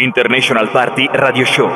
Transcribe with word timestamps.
International 0.00 0.70
Party 0.70 1.06
Radio 1.12 1.44
Show. 1.44 1.70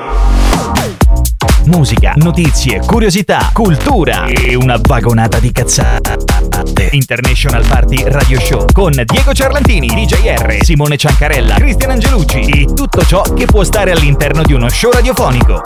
Musica, 1.67 2.15
notizie, 2.17 2.81
curiosità, 2.81 3.51
cultura 3.53 4.25
e 4.25 4.55
una 4.55 4.79
vagonata 4.81 5.39
di 5.39 5.53
cazzate. 5.53 6.89
International 6.93 7.67
Party 7.67 8.03
Radio 8.07 8.41
Show 8.41 8.65
con 8.73 8.93
Diego 9.05 9.35
Ciarlantini, 9.35 9.89
DJR, 9.89 10.57
Simone 10.65 10.97
Ciancarella, 10.97 11.57
Cristian 11.57 11.91
Angelucci 11.91 12.41
e 12.41 12.65
tutto 12.73 13.05
ciò 13.05 13.21
che 13.21 13.45
può 13.45 13.63
stare 13.63 13.91
all'interno 13.91 14.43
di 14.43 14.55
uno 14.55 14.71
show 14.71 14.91
radiofonico. 14.91 15.61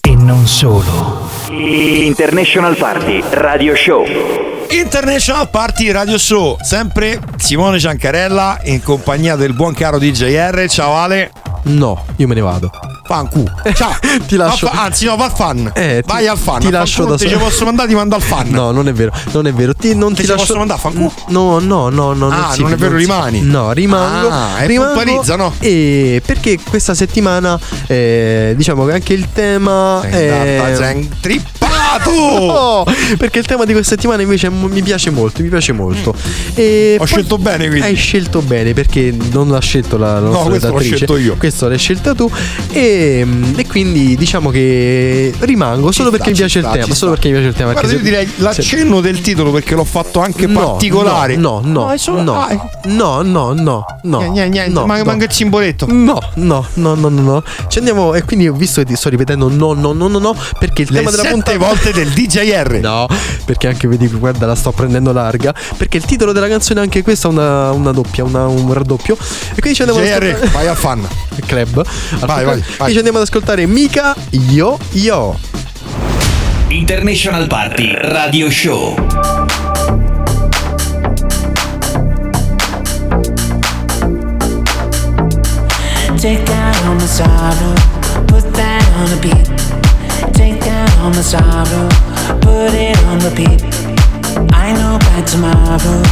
E 0.00 0.14
non 0.14 0.46
solo. 0.46 1.28
International 1.50 2.74
Party 2.74 3.22
Radio 3.32 3.76
Show. 3.76 4.06
International 4.70 5.50
Party 5.50 5.90
Radio 5.90 6.16
Show, 6.16 6.56
sempre 6.62 7.20
Simone 7.36 7.78
Ciancarella 7.78 8.60
in 8.64 8.82
compagnia 8.82 9.36
del 9.36 9.52
buon 9.52 9.74
caro 9.74 9.98
DJR. 9.98 10.66
Ciao 10.70 10.94
Ale. 10.94 11.51
No, 11.64 11.96
io 12.18 12.26
me 12.28 12.34
ne 12.34 12.42
vado. 12.42 12.70
Fancu. 13.12 13.44
Ciao. 13.74 13.94
ti 14.26 14.36
lascio. 14.36 14.70
Va, 14.72 14.84
anzi, 14.84 15.04
no, 15.04 15.16
va 15.16 15.26
al 15.26 15.32
fan. 15.34 15.70
Eh, 15.74 16.02
Vai 16.06 16.22
ti, 16.22 16.28
al 16.28 16.38
fan. 16.38 16.60
Ti 16.60 16.70
lascio 16.70 17.04
da 17.04 17.18
solo. 17.18 17.30
Ti 17.30 17.36
posso 17.36 17.64
mandare, 17.66 17.88
ti 17.88 17.94
mando 17.94 18.14
al 18.14 18.22
fan. 18.22 18.48
No, 18.48 18.70
non 18.70 18.88
è 18.88 18.92
vero. 18.94 19.12
Non 19.32 19.46
è 19.46 19.52
vero. 19.52 19.74
Ti, 19.74 19.94
non 19.94 20.14
ti, 20.14 20.22
ti 20.22 20.28
lascio... 20.28 20.46
posso 20.46 20.56
mandare 20.56 20.80
a 20.80 20.82
fancu? 20.82 21.12
No, 21.28 21.58
no, 21.58 21.90
no, 21.90 22.14
no. 22.14 22.28
Ah, 22.30 22.36
non, 22.36 22.52
si, 22.52 22.62
non 22.62 22.72
è 22.72 22.76
vero, 22.76 22.92
non 22.92 23.00
rimani. 23.00 23.40
Si, 23.40 23.46
no, 23.46 23.72
rimango. 23.72 24.28
Ah, 24.30 24.62
rimango. 24.62 25.36
no? 25.36 25.52
E 25.58 26.22
perché 26.24 26.58
questa 26.66 26.94
settimana, 26.94 27.60
eh, 27.86 28.54
diciamo 28.56 28.86
che 28.86 28.92
anche 28.92 29.12
il 29.12 29.28
tema. 29.30 30.00
È 30.00 31.06
trippato! 31.20 32.10
No, 32.10 32.84
perché 33.18 33.40
il 33.40 33.46
tema 33.46 33.66
di 33.66 33.72
questa 33.72 33.94
settimana 33.94 34.22
invece 34.22 34.48
mi 34.48 34.82
piace 34.82 35.10
molto. 35.10 35.42
Mi 35.42 35.48
piace 35.48 35.72
molto. 35.72 36.14
E 36.54 36.96
Ho 36.98 37.04
scelto 37.04 37.36
bene 37.36 37.68
quindi. 37.68 37.86
Hai 37.86 37.94
scelto 37.94 38.40
bene 38.40 38.72
perché 38.72 39.14
non 39.32 39.48
l'ha 39.48 39.60
scelto 39.60 39.98
la, 39.98 40.14
la 40.14 40.20
nostra 40.20 40.42
no, 40.42 40.48
questo 40.48 40.70
l'ho 40.70 40.80
scelto 40.80 41.16
io. 41.18 41.36
Questo 41.36 41.68
l'hai 41.68 41.78
scelta 41.78 42.14
tu. 42.14 42.30
E, 42.70 43.01
e 43.02 43.66
quindi 43.66 44.16
diciamo 44.16 44.50
che 44.50 45.32
rimango 45.40 45.88
ci 45.88 45.94
solo 45.94 46.08
sta, 46.08 46.18
perché 46.18 46.30
mi 46.32 46.36
piace 46.36 46.60
sta, 46.60 46.72
il 46.72 46.80
tema. 46.80 46.94
Solo 46.94 47.10
perché 47.12 47.28
mi 47.28 47.34
piace 47.34 47.48
il 47.48 47.54
tema. 47.54 47.72
Guarda, 47.72 47.90
io 47.92 47.98
se... 47.98 48.02
direi 48.04 48.30
l'accenno 48.36 49.00
del 49.00 49.20
titolo 49.20 49.50
perché 49.50 49.74
l'ho 49.74 49.84
fatto 49.84 50.20
anche 50.20 50.46
no, 50.46 50.60
particolare. 50.60 51.36
No, 51.36 51.60
no, 51.64 51.88
no, 51.88 51.96
solo... 51.96 52.22
no, 52.22 52.40
ah, 52.40 52.70
no, 52.84 53.22
no, 53.22 53.52
no, 53.52 53.84
no, 54.02 54.18
niente, 54.20 54.48
niente, 54.48 54.70
no, 54.70 54.86
manca, 54.86 55.02
no. 55.02 55.10
manca 55.10 55.24
il 55.24 55.30
cimboletto. 55.30 55.86
No, 55.88 56.18
no, 56.34 56.66
no, 56.74 56.94
no, 56.94 57.08
no, 57.08 57.20
no. 57.22 57.44
Ci 57.68 57.78
andiamo 57.78 58.14
e 58.14 58.22
quindi 58.24 58.48
ho 58.48 58.54
visto 58.54 58.80
che 58.80 58.86
ti 58.86 58.96
sto 58.96 59.08
ripetendo 59.08 59.48
no, 59.48 59.72
no, 59.72 59.92
no, 59.92 60.08
no, 60.08 60.18
no, 60.18 60.36
perché 60.58 60.82
il 60.82 60.88
Le 60.90 60.98
tema 60.98 61.10
della 61.10 61.24
puntata 61.24 61.58
volte 61.58 61.92
del 61.92 62.08
DJR. 62.08 62.80
No, 62.92 63.06
perché 63.44 63.68
anche 63.68 63.86
vedi 63.86 64.08
guarda 64.08 64.44
la 64.44 64.54
sto 64.54 64.72
prendendo 64.72 65.12
larga, 65.12 65.54
perché 65.76 65.98
il 65.98 66.04
titolo 66.04 66.32
della 66.32 66.48
canzone 66.48 66.80
è 66.80 66.82
anche 66.82 67.02
questa 67.02 67.28
una, 67.28 67.70
una 67.70 67.92
doppia, 67.92 68.24
una, 68.24 68.46
un 68.46 68.72
raddoppio. 68.72 69.16
E 69.54 69.60
quindi 69.60 69.74
ci 69.74 69.82
andiamo 69.82 70.04
DJR, 70.04 70.24
ascoltare 70.24 70.50
vai 70.52 70.66
al 70.68 70.76
fan. 70.76 71.08
Club. 71.46 71.84
Vai, 72.20 72.44
vai, 72.44 72.62
vai. 72.82 72.88
E 72.88 72.92
ci 72.92 72.96
andiamo 72.98 73.18
ad 73.18 73.24
ascoltare 73.24 73.66
Mika 73.66 74.14
Yo 74.30 74.78
Yo. 74.92 75.38
International 76.68 77.46
Party 77.46 77.90
Radio 77.94 78.50
Show. 78.50 78.94
Take 86.16 86.44
down 86.44 86.96
my 86.96 87.06
sorrow, 87.06 87.74
put 88.26 88.48
that 88.52 88.88
on 88.96 89.12
a 89.12 89.16
beat. 89.20 89.50
Take 90.32 90.58
down 90.64 91.10
my 91.10 91.20
sorrow, 91.20 91.88
put 92.40 92.72
it 92.74 92.96
on 93.06 93.18
repeat. 93.20 93.62
I 94.52 94.72
know 94.72 94.98
by 94.98 95.22
tomorrow 95.24 96.02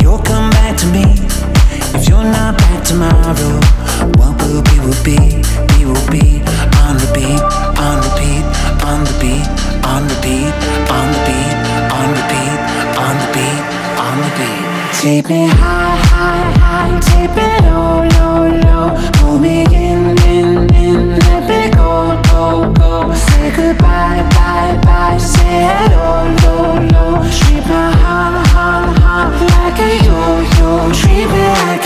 you'll 0.00 0.22
come 0.22 0.50
back 0.50 0.76
to 0.76 0.86
me. 0.86 1.25
If 1.96 2.10
you're 2.10 2.22
not 2.22 2.58
back 2.58 2.84
tomorrow, 2.84 3.56
what 4.20 4.36
will 4.42 4.60
be 4.68 4.76
will 4.84 5.02
be, 5.02 5.16
be 5.72 5.86
will 5.88 6.06
be 6.12 6.44
on 6.84 7.00
repeat, 7.00 7.40
on 7.80 7.96
repeat, 8.04 8.44
on 8.84 9.00
the 9.00 9.16
beat, 9.16 9.46
on 9.80 10.04
repeat, 10.04 10.52
on 10.92 11.08
the 11.08 11.20
beat, 11.24 11.56
on 11.96 12.08
repeat, 12.12 12.58
on 13.00 13.16
the 13.16 13.28
beat, 13.32 13.62
on 13.96 14.16
the 14.20 14.30
beat. 14.36 15.00
Take 15.00 15.28
me 15.30 15.48
high, 15.48 15.96
high, 16.12 16.52
high, 16.60 17.00
take 17.00 17.32
me 17.34 17.48
low, 17.66 18.04
low, 18.18 18.44
low. 18.66 19.12
Pull 19.14 19.38
me 19.38 19.64
in, 19.64 20.18
in, 20.28 20.74
in, 20.74 21.18
let 21.18 21.48
me 21.48 21.70
go, 21.74 22.20
go, 22.28 22.72
go. 22.74 23.14
Say 23.14 23.56
goodbye, 23.56 24.20
bye, 24.36 24.78
bye. 24.84 25.16
Say 25.16 25.64
hello, 25.64 26.28
low, 26.44 26.88
low. 26.92 27.30
Treat 27.30 27.64
me 27.66 28.06
yo-yo. 30.04 30.92
Treat 30.92 31.26
me 31.26 31.26
like 31.26 31.26
a. 31.26 31.26
Treat 31.26 31.28
me 31.32 31.42
like 31.64 31.85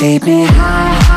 Take 0.00 0.24
me 0.24 0.46
high. 0.46 1.09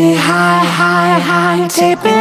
Me 0.00 0.14
high, 0.14 0.64
high, 0.64 1.18
high, 1.20 1.68
take 1.68 2.02
me 2.02 2.19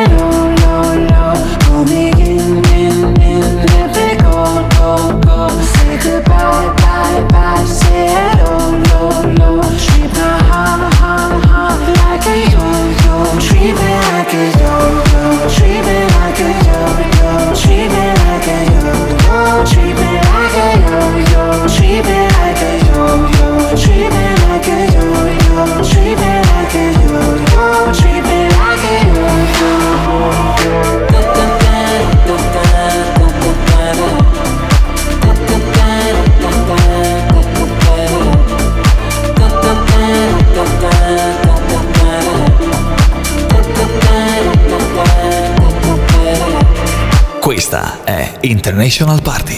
International 48.50 49.22
Party. 49.22 49.54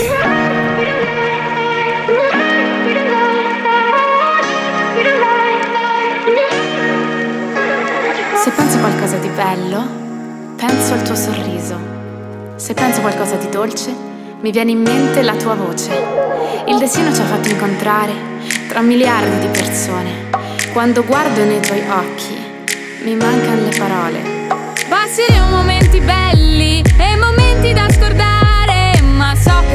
Se 8.36 8.52
penso 8.52 8.80
qualcosa 8.80 9.16
di 9.16 9.30
bello, 9.30 9.82
penso 10.58 10.94
al 10.94 11.04
tuo 11.04 11.16
sorriso. 11.16 11.80
Se 12.58 12.74
penso 12.74 13.00
qualcosa 13.00 13.36
di 13.36 13.48
dolce, 13.48 13.96
mi 14.42 14.52
viene 14.52 14.72
in 14.72 14.82
mente 14.82 15.22
la 15.22 15.36
tua 15.38 15.54
voce. 15.54 15.92
Il 16.68 16.78
destino 16.78 17.14
ci 17.14 17.22
ha 17.22 17.26
fatto 17.26 17.48
incontrare 17.48 18.12
tra 18.68 18.82
miliardi 18.82 19.40
di 19.40 19.48
persone. 19.58 20.30
Quando 20.74 21.06
guardo 21.06 21.46
nei 21.46 21.62
tuoi 21.62 21.84
occhi, 21.90 22.36
mi 23.06 23.16
mancano 23.16 23.62
le 23.62 23.78
parole. 23.78 24.20
Passano 24.90 25.56
momenti 25.56 26.02
belli 26.02 26.84
e 26.98 27.16
momenti 27.16 27.72
da 27.72 27.91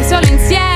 solo 0.08 0.28
insieme 0.28 0.75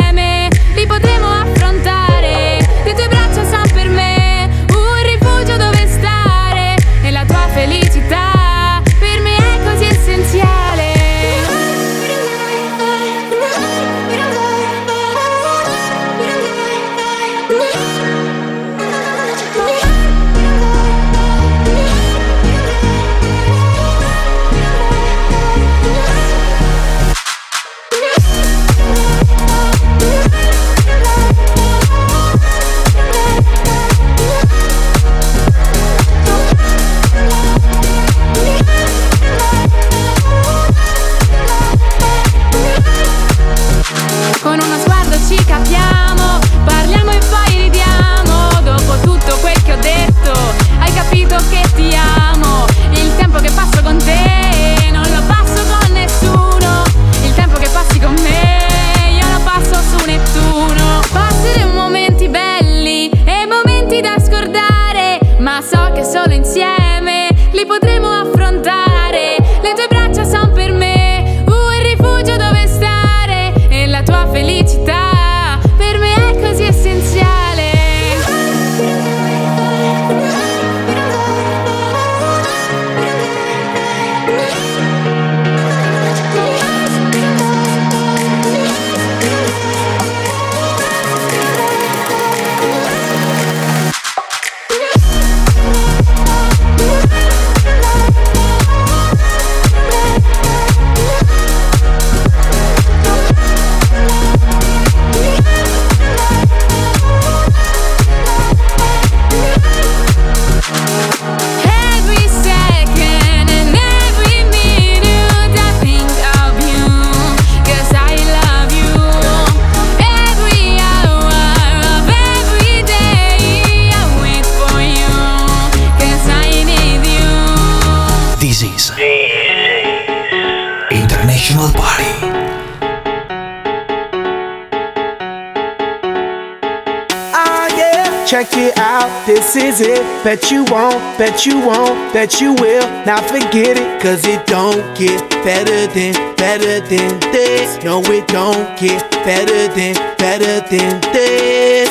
Bet 141.20 141.44
you 141.44 141.60
won't, 141.60 142.14
bet 142.14 142.40
you 142.40 142.54
will. 142.54 142.88
not 143.04 143.22
forget 143.28 143.76
it, 143.76 144.00
cause 144.00 144.26
it 144.26 144.46
don't 144.46 144.80
get 144.96 145.20
better 145.44 145.86
than, 145.92 146.14
better 146.36 146.80
than 146.80 147.20
this. 147.30 147.84
No, 147.84 148.00
it 148.04 148.26
don't 148.26 148.66
get 148.78 149.02
better 149.22 149.68
than, 149.68 150.16
better 150.16 150.66
than 150.70 150.98
this. 151.12 151.90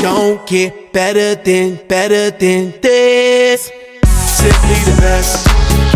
Don't 0.00 0.46
get 0.46 0.92
better 0.92 1.34
than, 1.34 1.80
better 1.88 2.30
than 2.30 2.72
this. 2.80 3.72
Simply 4.04 4.78
the 4.84 4.96
best. 5.00 5.95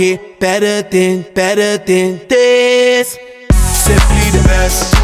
get 0.00 0.40
better 0.40 0.80
than, 0.80 1.26
better 1.34 1.76
than 1.76 2.20
this. 2.26 3.18
Simply 3.52 4.26
the 4.32 4.42
best, 4.48 4.96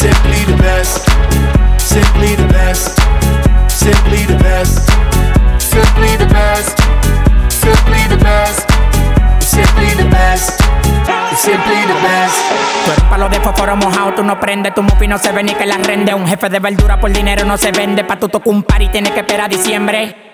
simply 0.00 0.40
the 0.48 0.56
best, 0.56 1.04
simply 1.78 2.34
the 2.34 2.48
best, 2.48 2.96
simply 3.68 4.24
the 4.24 4.38
best, 4.40 4.88
simply 5.60 6.16
the 6.16 6.26
best, 6.32 6.72
simply 7.52 8.02
the 8.08 8.16
best, 8.24 8.64
simply 9.44 9.90
the 10.00 10.08
best. 10.08 10.60
Simply 11.36 11.82
the 11.84 11.94
best. 12.00 12.38
Eres 12.86 13.04
palo 13.10 13.28
de 13.28 13.40
fósforo 13.40 13.76
mojado, 13.76 14.14
tú 14.14 14.22
no 14.22 14.40
prendes, 14.40 14.72
tu 14.72 14.82
mufi 14.82 15.06
no 15.06 15.18
se 15.18 15.32
ve 15.32 15.42
ni 15.42 15.52
que 15.54 15.66
la 15.66 15.76
rende. 15.76 16.14
Un 16.14 16.26
jefe 16.26 16.48
de 16.48 16.60
verdura 16.60 16.98
por 16.98 17.12
dinero 17.12 17.44
no 17.44 17.58
se 17.58 17.72
vende, 17.72 18.04
pa' 18.04 18.18
tu 18.18 18.28
tocar 18.28 18.54
un 18.54 18.62
par 18.62 18.80
y 18.80 18.88
tienes 18.88 19.12
que 19.12 19.20
esperar 19.20 19.46
a 19.46 19.48
diciembre. 19.48 20.33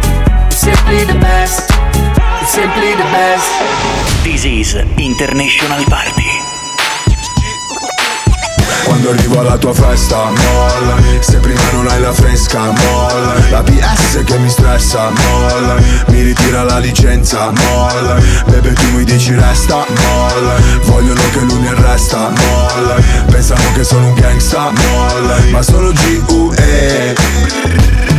simply 0.61 1.03
the 1.05 1.17
best. 3.09 3.49
This 4.23 4.45
is 4.45 4.75
International 4.97 5.83
Party. 5.85 6.29
Quando 8.83 9.09
arrivo 9.09 9.39
alla 9.39 9.57
tua 9.57 9.73
festa, 9.73 10.29
mollami 10.29 11.17
Se 11.21 11.37
prima 11.37 11.61
non 11.71 11.87
hai 11.87 11.99
la 11.99 12.11
fresca, 12.11 12.59
mollami 12.59 13.49
La 13.49 13.63
PS 13.63 14.23
che 14.23 14.37
mi 14.37 14.49
stressa, 14.49 15.09
mollami 15.09 15.83
Mi 16.07 16.21
ritira 16.21 16.63
la 16.63 16.77
licenza, 16.77 17.51
mollami 17.51 18.21
Bebe 18.47 18.73
tu 18.73 18.89
mi 18.91 19.03
dici 19.03 19.33
resta, 19.33 19.85
mollami 19.87 20.79
Vogliono 20.83 21.21
che 21.31 21.39
lui 21.39 21.59
mi 21.59 21.67
arresta, 21.69 22.29
mollami 22.29 23.03
Pensano 23.31 23.71
che 23.73 23.83
sono 23.83 24.07
un 24.07 24.13
gangsta, 24.13 24.71
mollami 24.71 25.51
Ma 25.51 25.61
sono 25.61 25.91
G.U.E 25.91 28.10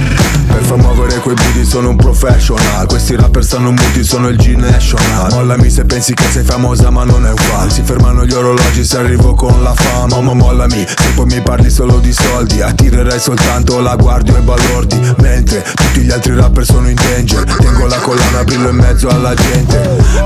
per 0.63 0.65
far 0.65 0.77
muovere 0.79 1.19
quei 1.19 1.35
booty 1.35 1.65
sono 1.65 1.91
un 1.91 1.97
professional. 1.97 2.87
Questi 2.87 3.17
rapper 3.17 3.45
stanno 3.45 3.71
muti, 3.71 4.05
sono 4.05 4.29
il 4.29 4.37
G-National 4.37 5.33
Mollami 5.33 5.69
se 5.71 5.85
pensi 5.85 6.15
che 6.15 6.25
sei 6.31 6.45
famosa 6.45 6.91
ma 6.91 7.05
non 7.05 7.27
è 7.27 7.33
fan 7.35 7.71
Si 7.71 7.83
fermano 7.83 8.25
gli 8.25 8.33
orologi 8.33 8.85
se 8.85 8.99
arrivo 8.99 9.35
con 9.35 9.63
la 9.63 9.75
fama. 9.75 10.21
Ma 10.21 10.35
mollami, 10.35 10.87
se 10.87 11.11
poi 11.15 11.27
mi 11.27 11.41
parli 11.41 11.71
solo 11.71 11.99
di 11.99 12.13
soldi 12.13 12.61
Attirerei 12.61 13.19
soltanto 13.19 13.81
la 13.81 13.97
guardia 13.97 14.37
e 14.37 14.41
balordi. 14.41 14.99
Mentre 15.19 15.65
tutti 15.75 16.01
gli 16.01 16.11
altri 16.11 16.35
rapper 16.35 16.65
sono 16.65 16.89
in 16.89 16.95
danger. 16.95 17.45
Tengo 17.45 17.87
la 17.87 17.99
collana, 17.99 18.45
brillo 18.45 18.69
in 18.69 18.77
mezzo 18.77 19.09
alla 19.09 19.35
gente. 19.35 19.79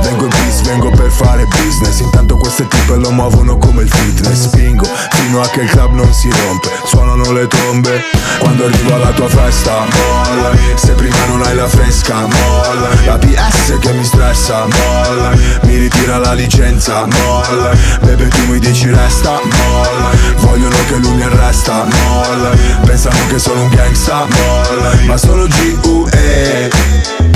Vengo 0.02 0.24
in 0.24 0.30
peace, 0.30 0.62
vengo 0.64 0.90
per 0.90 1.10
fare 1.10 1.46
business. 1.46 2.00
Intanto 2.00 2.35
queste 2.56 2.68
tipe 2.68 2.96
lo 2.96 3.10
muovono 3.10 3.58
come 3.58 3.82
il 3.82 3.90
fitness. 3.90 4.46
Spingo 4.46 4.88
fino 5.10 5.42
a 5.42 5.48
che 5.48 5.60
il 5.60 5.68
club 5.68 5.92
non 5.92 6.10
si 6.14 6.30
rompe. 6.30 6.70
Suonano 6.86 7.30
le 7.32 7.46
trombe 7.48 8.00
Quando 8.38 8.64
arrivo 8.64 8.94
alla 8.94 9.10
tua 9.10 9.28
festa 9.28 9.84
Mollami 9.84 10.58
Se 10.76 10.92
prima 10.92 11.16
non 11.26 11.42
hai 11.42 11.54
la 11.54 11.66
fresca 11.66 12.14
Mollami 12.14 13.04
La 13.04 13.18
PS 13.18 13.78
che 13.80 13.92
mi 13.92 14.04
stressa 14.04 14.66
Mollami 14.66 15.38
Mi 15.62 15.76
ritira 15.78 16.18
la 16.18 16.32
licenza 16.32 17.06
Mollami 17.06 17.78
Bebe 18.02 18.28
tu 18.28 18.46
mi 18.46 18.58
dici 18.58 18.88
resta 18.88 19.40
Mollami 19.42 20.16
Vogliono 20.36 20.76
che 20.88 20.96
lui 20.96 21.14
mi 21.14 21.22
arresta 21.22 21.84
Mollami 21.84 22.76
Pensano 22.84 23.26
che 23.28 23.38
sono 23.38 23.62
un 23.62 23.68
gangsta 23.70 24.26
Mollami 24.28 25.06
Ma 25.06 25.16
sono 25.16 25.46
G.U.E 25.46 27.35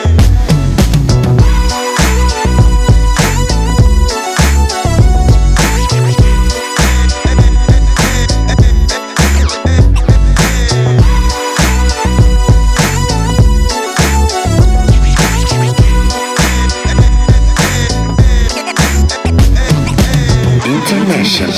International. 21.01 21.49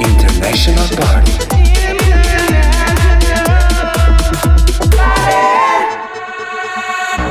International 0.00 0.88
Party. 0.98 1.32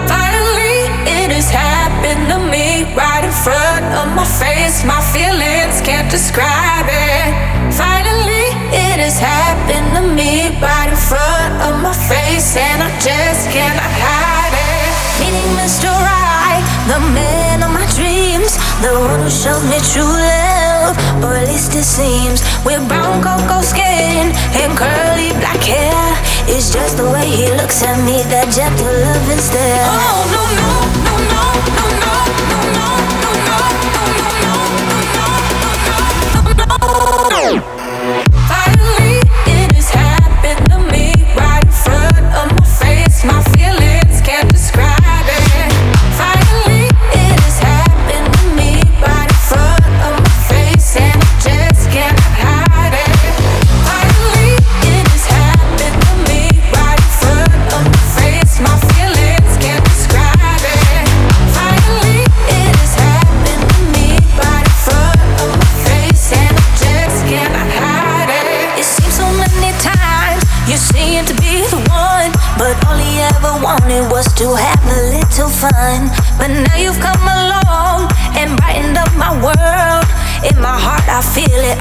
Finally, 0.08 0.88
it 1.04 1.30
has 1.30 1.52
happened 1.52 2.24
to 2.32 2.40
me 2.40 2.88
right 2.96 3.26
in 3.26 3.32
front 3.44 3.84
of 4.00 4.16
my 4.16 4.24
face. 4.40 4.86
My 4.86 5.02
feelings 5.12 5.82
can't 5.82 6.10
describe 6.10 6.88
it. 6.88 7.36
Finally, 7.76 8.48
it 8.72 8.98
has 9.04 9.20
happened 9.20 9.92
to 9.96 10.04
me 10.16 10.56
right 10.64 10.88
in 10.88 10.96
front 10.96 11.54
of 11.68 11.84
my 11.84 11.94
face, 12.08 12.56
and 12.56 12.82
I 12.82 12.90
just 13.04 13.52
cannot 13.52 13.92
the 18.82 19.00
one 19.00 19.22
who 19.22 19.30
showed 19.30 19.62
me 19.70 19.78
true 19.94 20.02
love, 20.04 20.98
or 21.24 21.36
at 21.38 21.48
least 21.48 21.76
it 21.76 21.84
seems. 21.84 22.42
With 22.66 22.82
brown 22.88 23.22
cocoa 23.22 23.62
skin 23.62 24.34
and 24.58 24.78
curly 24.78 25.30
black 25.38 25.62
hair, 25.62 26.02
it's 26.48 26.74
just 26.74 26.98
the 26.98 27.06
way 27.06 27.26
he 27.30 27.48
looks 27.52 27.84
at 27.84 27.98
me, 28.06 28.24
that 28.34 28.50
gentle 28.50 28.94
love 29.06 29.30
and 29.30 29.40
stare. 29.40 29.86
Oh 29.86 30.26
no 30.34 30.44
no 30.58 31.01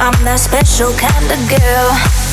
I'm 0.03 0.25
that 0.25 0.39
special 0.41 0.95
kind 0.95 1.31
of 1.31 1.39
girl. 1.51 2.30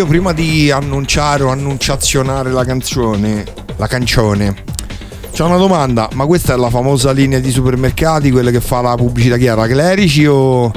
Io 0.00 0.06
prima 0.06 0.32
di 0.32 0.70
annunciare 0.70 1.42
o 1.42 1.50
annunciazionare 1.50 2.50
la 2.50 2.64
canzone, 2.64 3.44
la 3.76 3.86
cancione, 3.86 4.54
c'ho 5.30 5.44
una 5.44 5.58
domanda, 5.58 6.08
ma 6.14 6.24
questa 6.24 6.54
è 6.54 6.56
la 6.56 6.70
famosa 6.70 7.12
linea 7.12 7.38
di 7.38 7.50
supermercati, 7.50 8.30
quella 8.30 8.50
che 8.50 8.62
fa 8.62 8.80
la 8.80 8.94
pubblicità 8.94 9.36
chi 9.36 9.44
era? 9.44 9.66
Clerici 9.66 10.24
o... 10.24 10.72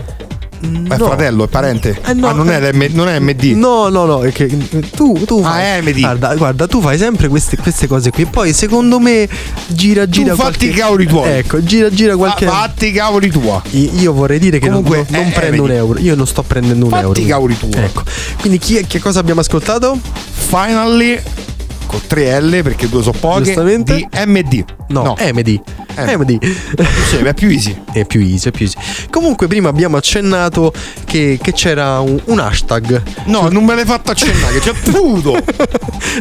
È 0.63 0.97
No. 0.97 1.05
fratello, 1.07 1.43
è 1.43 1.47
parente? 1.47 1.99
Eh, 2.05 2.13
no, 2.13 2.27
ah, 2.27 2.31
non 2.33 2.49
è, 2.49 2.61
eh. 2.63 2.71
l'M- 2.71 2.93
non 2.93 3.09
è 3.09 3.19
MD? 3.19 3.43
No, 3.55 3.89
no, 3.89 4.05
no, 4.05 4.21
è 4.21 4.31
che 4.31 4.47
tu, 4.95 5.13
tu 5.25 5.39
Ah, 5.43 5.51
fai- 5.51 5.63
è 5.63 5.81
MD. 5.81 5.99
Guarda, 5.99 6.35
guarda, 6.35 6.67
tu 6.67 6.81
fai 6.81 6.97
sempre 6.97 7.27
queste, 7.27 7.57
queste 7.57 7.87
cose 7.87 8.11
qui. 8.11 8.25
Poi 8.25 8.53
secondo 8.53 8.99
me 8.99 9.27
gira 9.67 10.07
gira 10.07 10.35
fatti 10.35 10.41
qualche- 10.41 10.65
i 10.65 10.71
cavoli 10.71 11.05
tuoi. 11.05 11.29
Ecco, 11.31 11.63
gira 11.63 11.89
gira 11.89 12.15
qualche 12.15 12.45
Ah, 12.45 12.51
fatti 12.51 12.87
i 12.87 12.91
cavoli 12.91 13.29
tua. 13.29 13.61
I- 13.71 13.99
Io 13.99 14.13
vorrei 14.13 14.39
dire 14.39 14.59
che 14.59 14.69
non- 14.69 14.83
Comunque, 14.83 15.05
non, 15.09 15.21
non 15.21 15.29
eh, 15.31 15.33
prendo 15.33 15.63
vedi. 15.63 15.73
un 15.73 15.77
euro. 15.79 15.99
Io 15.99 16.15
non 16.15 16.27
sto 16.27 16.43
prendendo 16.43 16.85
un 16.85 16.91
Fatti 16.91 17.03
euro. 17.03 17.19
i 17.19 17.25
cavoli 17.25 17.57
tuoi. 17.57 17.71
Ecco. 17.73 18.03
Quindi 18.39 18.59
chi 18.59 18.77
è- 18.77 18.87
che 18.87 18.99
cosa 18.99 19.19
abbiamo 19.19 19.41
ascoltato? 19.41 19.97
Finally 20.31 21.19
con 21.87 21.99
3 22.07 22.39
L 22.41 22.61
perché 22.63 22.87
due 22.89 23.01
sono 23.01 23.17
poche 23.19 23.43
Giustamente. 23.43 23.95
di 23.95 24.07
MD. 24.25 24.63
No, 24.89 25.15
MD. 25.19 25.59
Eh. 25.95 26.17
MD. 26.17 26.37
Sì, 27.09 27.17
è 27.17 27.33
più 27.33 27.49
easy. 27.49 27.81
È 27.91 28.05
più 28.05 28.19
easy, 28.21 28.49
è 28.49 28.51
più 28.51 28.65
easy. 28.65 28.77
Comunque 29.09 29.47
prima 29.47 29.69
abbiamo 29.69 29.97
accennato 29.97 30.73
che, 31.05 31.39
che 31.41 31.53
c'era 31.53 31.99
un, 31.99 32.19
un 32.25 32.39
hashtag. 32.39 33.01
No, 33.25 33.49
non 33.49 33.63
me 33.65 33.75
l'hai 33.75 33.85
fatto 33.85 34.11
accennare, 34.11 34.59
c'è 34.59 34.73
puto. 34.73 35.33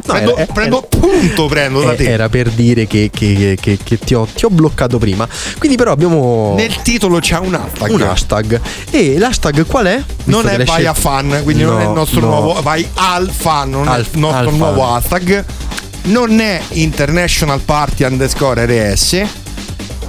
prendo, 0.07 0.37
era- 0.37 0.53
prendo 0.53 0.83
punto, 0.89 1.47
prendo 1.47 1.83
da 1.83 1.93
Eh, 1.93 1.97
te. 1.97 2.05
Era 2.11 2.29
per 2.29 2.51
dire 2.51 2.87
che, 2.87 3.11
che- 3.13 3.57
che- 3.61 3.79
che 3.83 3.99
ti, 3.99 4.15
ho, 4.15 4.27
ti 4.33 4.45
ho 4.45 4.51
bloccato 4.51 4.99
prima. 4.99 5.27
Quindi 5.59 5.77
però 5.77 5.93
abbiamo 5.93 6.55
Nel 6.57 6.81
titolo 6.83 7.19
c'è 7.19 7.39
un 7.39 7.55
hashtag. 7.55 7.91
un 7.91 8.03
hashtag. 8.03 8.61
E 8.91 9.19
l'hashtag 9.19 9.67
qual 9.67 9.87
è? 9.87 10.03
Non 10.25 10.43
Visto 10.43 10.57
che 10.57 10.63
è 10.63 10.67
vai 10.67 10.87
a 10.87 10.95
fan, 10.95 11.41
quindi 11.43 11.63
non 11.63 11.79
è 11.79 11.83
il 11.83 11.89
No, 11.89 11.95
nostro 11.95 12.21
no. 12.21 12.27
nuovo. 12.27 12.61
Vai 12.63 12.87
al 12.95 13.31
fan, 13.35 13.71
non 13.71 13.89
Al- 13.89 14.05
è 14.05 14.09
il 14.13 14.19
nostro 14.19 14.39
al 14.39 14.47
fan. 14.49 14.57
nuovo 14.57 14.87
hashtag. 14.95 15.45
Non 16.05 16.41
è 16.41 16.61
International 16.71 17.61
Party 17.61 18.05
underscore 18.05 18.65
RS. 18.93 19.23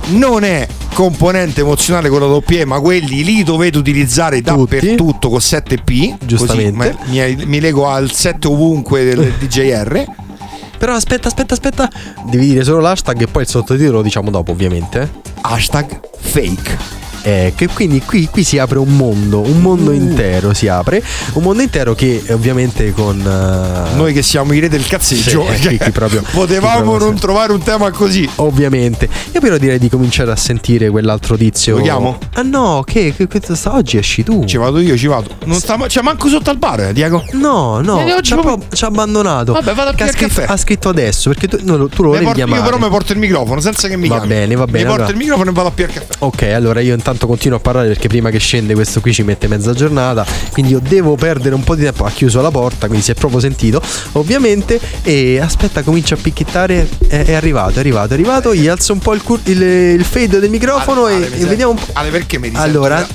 Non 0.08 0.44
è 0.44 0.68
componente 0.94 1.62
emozionale 1.62 2.10
con 2.10 2.20
la 2.20 2.28
doppia 2.28 2.66
ma 2.68 2.80
quelli 2.80 3.24
li 3.24 3.44
dovete 3.44 3.78
utilizzare 3.78 4.42
dappertutto 4.42 5.30
con 5.30 5.40
7P. 5.40 6.18
Giustamente. 6.26 6.96
Così 7.00 7.36
mi, 7.36 7.46
mi 7.46 7.60
lego 7.60 7.88
al 7.88 8.12
7 8.12 8.48
ovunque 8.48 9.04
del 9.04 9.34
DJR. 9.40 10.06
Però 10.78 10.94
aspetta, 10.94 11.30
aspetta, 11.30 11.54
aspetta. 11.54 11.90
Devi 12.30 12.48
dire 12.48 12.64
solo 12.64 12.80
l'hashtag 12.82 13.22
e 13.22 13.28
poi 13.28 13.44
il 13.44 13.48
sottotitolo 13.48 13.98
lo 13.98 14.02
diciamo 14.02 14.30
dopo, 14.30 14.52
ovviamente. 14.52 15.10
Hashtag 15.42 16.00
fake. 16.20 17.03
Eh, 17.26 17.54
che 17.56 17.68
quindi 17.68 18.02
qui, 18.02 18.28
qui 18.30 18.44
si 18.44 18.58
apre 18.60 18.80
un 18.80 18.96
mondo, 18.98 19.40
un 19.40 19.62
mondo 19.62 19.92
Uh. 19.92 19.94
intero 19.94 20.54
si 20.54 20.68
apre, 20.68 21.02
un 21.34 21.44
mondo 21.44 21.62
intero 21.62 21.96
che 21.96 22.22
ovviamente 22.32 22.92
con... 22.92 23.20
eh, 23.20 23.96
Noi 23.96 24.12
che 24.14 24.22
siamo 24.22 24.52
i 24.54 24.60
re 24.60 24.68
del 24.68 24.86
cazzeggio. 24.86 25.46
Sì, 25.56 25.68
eh, 25.68 25.70
chi- 25.70 25.78
chi 25.84 25.92
proprio- 25.92 26.22
Potevamo 26.32 26.98
non 26.98 27.18
trovare 27.18 27.54
un 27.54 27.62
tema 27.64 27.92
così. 27.92 28.30
Ovviamente. 28.36 29.08
Io 29.32 29.40
però 29.40 29.58
direi 29.58 29.80
di 29.80 29.88
cominciare 29.90 30.32
a 30.32 30.36
sentire 30.36 30.90
quell'altro 30.90 31.38
tizio. 31.38 31.78
Lo 31.78 31.82
chiamo? 31.84 32.18
Ah 32.34 32.42
no, 32.42 32.84
che, 32.86 33.14
che, 33.16 33.28
che- 33.28 33.42
sta- 33.56 33.74
oggi 33.74 33.98
esci 33.98 34.24
tu. 34.24 34.44
Ci 34.46 34.58
vado 34.58 34.80
io, 34.80 34.98
ci 34.98 35.08
vado. 35.08 35.30
Non 35.46 35.58
sta, 35.60 35.78
cioè, 35.88 36.04
manco 36.04 36.28
sotto 36.28 36.50
al 36.50 36.58
bar, 36.58 36.82
eh, 36.82 36.94
Diego. 36.94 37.24
No, 37.34 37.80
no, 37.80 38.04
ci 38.22 38.34
ha, 38.34 38.88
abbandonato. 38.88 39.54
Vabbè, 39.54 39.74
vado 39.74 39.90
a 39.90 40.04
il 40.04 40.12
scritto, 40.12 40.28
caffè. 40.28 40.46
ha 40.52 40.58
scritto 40.58 40.90
adesso 40.90 41.30
perché 41.30 41.48
tu, 41.48 41.58
no, 41.64 41.88
tu 41.88 42.02
lo 42.04 42.10
volevi 42.10 42.26
porto- 42.26 42.38
chiamare. 42.40 42.60
io 42.62 42.66
però 42.70 42.78
mi 42.84 42.90
porto 42.90 43.14
il 43.14 43.20
microfono 43.20 43.62
senza 43.62 43.88
che 43.88 43.96
mi 43.98 44.08
Va 44.10 44.16
chiami. 44.16 44.28
bene, 44.34 44.56
va 44.56 44.66
bene, 44.66 44.78
Mi 44.80 44.84
porto 44.84 44.96
allora- 45.04 45.12
il 45.12 45.18
microfono 45.18 45.50
e 45.50 45.54
vado 45.54 45.68
a 45.68 45.72
pigliare 45.72 45.94
il 45.94 46.00
caffè. 46.00 46.14
Ok, 46.20 46.42
allora 46.44 46.80
io 46.82 46.94
intanto 46.94 47.12
continuo 47.28 47.58
a 47.58 47.62
parlare 47.62 47.88
perché 47.88 48.08
prima 48.08 48.30
che 48.30 48.40
scende 48.40 48.74
questo 48.74 49.02
qui 49.02 49.14
ci 49.14 49.24
mette 49.24 49.48
mezza 49.48 49.74
giornata, 49.74 50.26
quindi 50.52 50.72
io 50.74 50.80
devo 50.80 51.16
perdere 51.16 51.56
un 51.56 51.64
po' 51.64 51.76
di 51.76 51.84
tempo. 51.84 52.06
Ha 52.06 52.12
chiuso 52.12 52.42
la 52.42 52.52
porta, 52.52 52.88
quindi 52.88 53.04
si 53.06 53.12
è 53.12 53.14
proprio 53.14 53.40
sentito, 53.40 53.82
ovviamente. 54.14 54.80
E 55.04 55.40
aspetta, 55.40 55.82
comincia 55.84 56.16
a 56.16 56.18
picchiettare. 56.22 56.88
È, 57.08 57.26
è 57.26 57.34
arrivato, 57.34 57.76
è 57.76 57.80
arrivato, 57.80 58.12
è 58.12 58.14
arrivato. 58.14 58.54
Gli 58.56 58.68
alzo 58.68 58.94
un 58.94 59.00
po' 59.00 59.14
il, 59.14 59.22
cur- 59.24 59.42
il- 59.46 59.62
il 59.62 60.04
fade 60.04 60.40
del 60.40 60.50
microfono 60.50 61.06
Ale, 61.06 61.14
e, 61.14 61.26
Ale, 61.28 61.38
e 61.38 61.46
vediamo 61.46 61.72
un 61.72 61.78
po'. 61.78 61.86
Ale, 61.94 62.10
perché 62.10 62.38
mi 62.40 62.50
risenti? 62.50 62.68
Allora, 62.70 63.06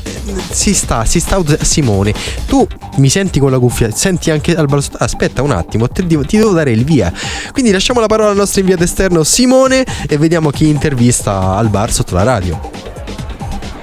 si 0.51 0.75
sta, 0.75 1.05
si 1.05 1.21
sta. 1.21 1.37
Simone, 1.61 2.13
tu 2.47 2.67
mi 2.97 3.09
senti 3.09 3.39
con 3.39 3.51
la 3.51 3.59
cuffia, 3.59 3.91
senti 3.91 4.31
anche 4.31 4.55
al 4.55 4.67
bar 4.67 4.83
sotto- 4.83 4.97
Aspetta 4.99 5.43
un 5.43 5.51
attimo, 5.53 5.89
ti 5.89 6.07
devo, 6.07 6.25
ti 6.25 6.37
devo 6.37 6.53
dare 6.53 6.71
il 6.73 6.85
via. 6.85 7.13
Quindi 7.53 7.71
lasciamo 7.71 8.01
la 8.01 8.07
parola 8.07 8.31
al 8.31 8.37
nostro 8.37 8.61
inviato 8.61 8.83
esterno 8.85 9.23
Simone 9.25 9.85
e 10.09 10.17
vediamo 10.19 10.51
chi 10.51 10.69
intervista 10.69 11.57
al 11.57 11.69
bar 11.69 11.93
sotto 11.93 12.15
la 12.15 12.23
radio. 12.23 12.61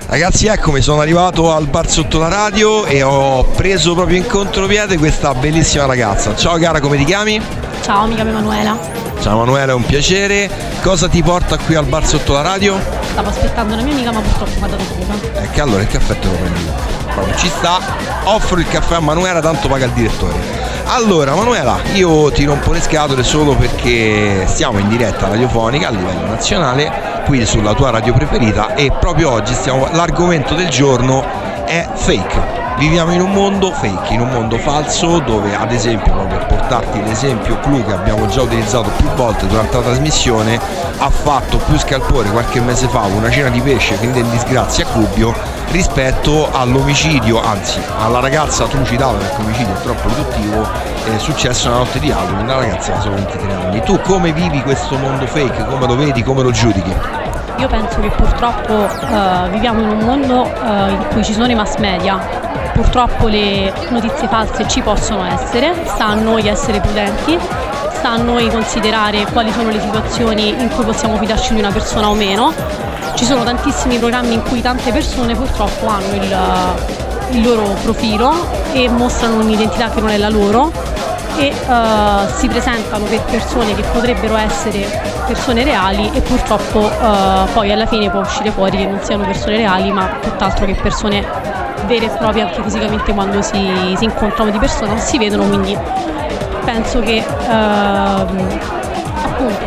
Ragazzi, 0.07 0.45
eccomi, 0.45 0.81
sono 0.81 1.01
arrivato 1.01 1.51
al 1.51 1.65
bar 1.67 1.89
sotto 1.89 2.19
la 2.19 2.27
radio 2.27 2.85
e 2.85 3.01
ho 3.01 3.43
preso 3.43 3.95
proprio 3.95 4.17
in 4.17 4.27
contropiede 4.27 4.97
questa 4.97 5.33
bellissima 5.33 5.85
ragazza. 5.85 6.35
Ciao 6.35 6.57
cara, 6.59 6.79
come 6.79 6.95
ti 6.97 7.03
chiami? 7.03 7.41
Ciao, 7.81 8.05
mi 8.05 8.13
chiamo 8.13 8.29
Emanuela. 8.29 8.77
Ciao 9.19 9.39
Manuela, 9.39 9.71
è 9.71 9.75
un 9.75 9.83
piacere. 9.83 10.49
Cosa 10.83 11.09
ti 11.09 11.23
porta 11.23 11.57
qui 11.57 11.73
al 11.73 11.85
bar 11.85 12.05
sotto 12.05 12.33
la 12.33 12.41
radio? 12.41 12.79
Stavo 13.11 13.29
aspettando 13.29 13.73
una 13.73 13.81
mia 13.81 13.93
amica, 13.93 14.11
ma 14.11 14.21
purtroppo 14.21 14.51
mi 14.59 14.63
ha 14.63 14.67
dato 14.67 14.83
fuga. 14.83 15.41
Eh, 15.41 15.49
che 15.49 15.61
allora 15.61 15.81
il 15.81 15.87
caffè 15.87 16.19
te 16.19 16.27
lo 16.27 16.33
prendi 16.33 16.63
io. 16.63 16.73
Proprio 17.11 17.35
ci 17.35 17.47
sta, 17.47 17.79
offro 18.25 18.59
il 18.59 18.67
caffè 18.67 18.95
a 18.95 18.99
Manuela, 18.99 19.41
tanto 19.41 19.67
paga 19.67 19.85
il 19.85 19.91
direttore. 19.91 20.64
Allora, 20.88 21.34
Manuela, 21.34 21.80
io 21.93 22.32
ti 22.32 22.45
rompo 22.45 22.71
le 22.71 22.80
scatole 22.80 23.24
solo 23.24 23.56
perché 23.56 24.45
stiamo 24.45 24.78
in 24.78 24.88
diretta 24.88 25.28
radiofonica 25.28 25.88
a 25.88 25.91
livello 25.91 26.28
nazionale, 26.28 27.24
qui 27.26 27.43
sulla 27.45 27.74
tua 27.74 27.89
radio 27.89 28.13
preferita 28.13 28.76
e 28.76 28.91
proprio 28.91 29.32
oggi 29.32 29.54
stiamo, 29.54 29.88
l'argomento 29.91 30.54
del 30.54 30.69
giorno 30.69 31.26
è 31.65 31.89
fake. 31.91 32.64
Viviamo 32.77 33.13
in 33.13 33.21
un 33.21 33.31
mondo 33.31 33.71
fake, 33.71 34.13
in 34.13 34.19
un 34.19 34.29
mondo 34.29 34.57
falso 34.57 35.19
dove 35.19 35.55
ad 35.55 35.71
esempio, 35.71 36.13
per 36.27 36.45
portarti 36.45 37.01
l'esempio 37.03 37.57
clou 37.61 37.85
che 37.85 37.93
abbiamo 37.93 38.27
già 38.27 38.41
utilizzato 38.41 38.89
più 38.97 39.07
volte 39.15 39.47
durante 39.47 39.77
la 39.77 39.83
trasmissione, 39.83 40.59
ha 40.97 41.09
fatto 41.09 41.57
più 41.59 41.79
scalpore 41.79 42.29
qualche 42.31 42.59
mese 42.59 42.89
fa 42.89 43.03
una 43.03 43.29
cena 43.29 43.47
di 43.47 43.61
pesce 43.61 43.95
finita 43.95 44.19
in 44.19 44.29
disgrazia 44.29 44.85
a 44.85 44.91
Gubbio 44.91 45.33
rispetto 45.71 46.49
all'omicidio, 46.51 47.41
anzi 47.41 47.79
alla 47.97 48.19
ragazza 48.19 48.65
trucidata 48.65 49.17
perché 49.19 49.41
l'omicidio 49.41 49.73
è 49.73 49.81
troppo 49.81 50.09
riduttivo, 50.09 50.67
è 51.15 51.17
successo 51.17 51.69
una 51.69 51.77
notte 51.77 51.99
di 51.99 52.11
Halloween, 52.11 52.43
una 52.43 52.55
ragazza 52.57 52.95
ha 52.97 52.99
solo 52.99 53.15
23 53.15 53.53
anni. 53.53 53.81
Tu 53.83 53.99
come 54.01 54.33
vivi 54.33 54.61
questo 54.61 54.97
mondo 54.97 55.25
fake? 55.25 55.65
Come 55.65 55.88
lo 55.88 55.95
vedi? 55.95 56.21
Come 56.23 56.43
lo 56.43 56.51
giudichi? 56.51 56.93
Io 57.57 57.67
penso 57.69 58.01
che 58.01 58.09
purtroppo 58.09 58.85
eh, 58.85 59.49
viviamo 59.51 59.79
in 59.79 59.88
un 59.88 59.99
mondo 59.99 60.45
eh, 60.45 60.91
in 60.91 61.05
cui 61.11 61.23
ci 61.23 61.31
sono 61.31 61.49
i 61.49 61.55
mass 61.55 61.77
media. 61.77 62.19
Purtroppo 62.75 63.27
le 63.29 63.71
notizie 63.88 64.27
false 64.27 64.67
ci 64.67 64.81
possono 64.81 65.23
essere, 65.23 65.73
sta 65.85 66.07
a 66.07 66.13
noi 66.13 66.45
essere 66.45 66.81
prudenti, 66.81 67.39
sta 67.93 68.09
a 68.09 68.17
noi 68.17 68.49
considerare 68.49 69.25
quali 69.31 69.49
sono 69.53 69.69
le 69.69 69.79
situazioni 69.79 70.49
in 70.49 70.67
cui 70.67 70.83
possiamo 70.83 71.15
fidarci 71.15 71.53
di 71.53 71.59
una 71.59 71.71
persona 71.71 72.09
o 72.09 72.13
meno. 72.15 72.53
Ci 73.15 73.23
sono 73.23 73.45
tantissimi 73.45 73.97
programmi 73.97 74.33
in 74.33 74.43
cui 74.43 74.61
tante 74.61 74.91
persone 74.91 75.35
purtroppo 75.35 75.88
hanno 75.88 76.15
il, 76.15 77.38
il 77.38 77.43
loro 77.47 77.77
profilo 77.81 78.45
e 78.73 78.89
mostrano 78.89 79.35
un'identità 79.35 79.89
che 79.89 80.01
non 80.01 80.09
è 80.09 80.17
la 80.17 80.29
loro 80.29 80.69
e 81.38 81.47
eh, 81.47 82.33
si 82.35 82.49
presentano 82.49 83.05
per 83.05 83.21
persone 83.21 83.73
che 83.73 83.83
potrebbero 83.83 84.35
essere 84.35 84.85
persone 85.27 85.63
reali 85.63 86.11
e 86.13 86.19
purtroppo 86.19 86.89
eh, 86.89 87.47
poi 87.53 87.71
alla 87.71 87.85
fine 87.85 88.09
può 88.09 88.19
uscire 88.19 88.51
fuori 88.51 88.77
che 88.77 88.85
non 88.85 88.99
siano 89.01 89.23
persone 89.23 89.55
reali 89.55 89.93
ma 89.93 90.17
tutt'altro 90.21 90.65
che 90.65 90.75
persone 90.75 91.54
vere 91.86 92.06
e 92.06 92.10
proprie 92.10 92.43
anche 92.43 92.62
fisicamente 92.62 93.13
quando 93.13 93.41
si, 93.41 93.93
si 93.98 94.04
incontrano 94.04 94.50
di 94.52 94.58
persona 94.58 94.93
o 94.93 94.98
si 94.98 95.17
vedono 95.17 95.48
quindi 95.48 95.78
penso 96.63 97.00
che 97.00 97.17
ehm, 97.17 98.60
appunto 99.24 99.65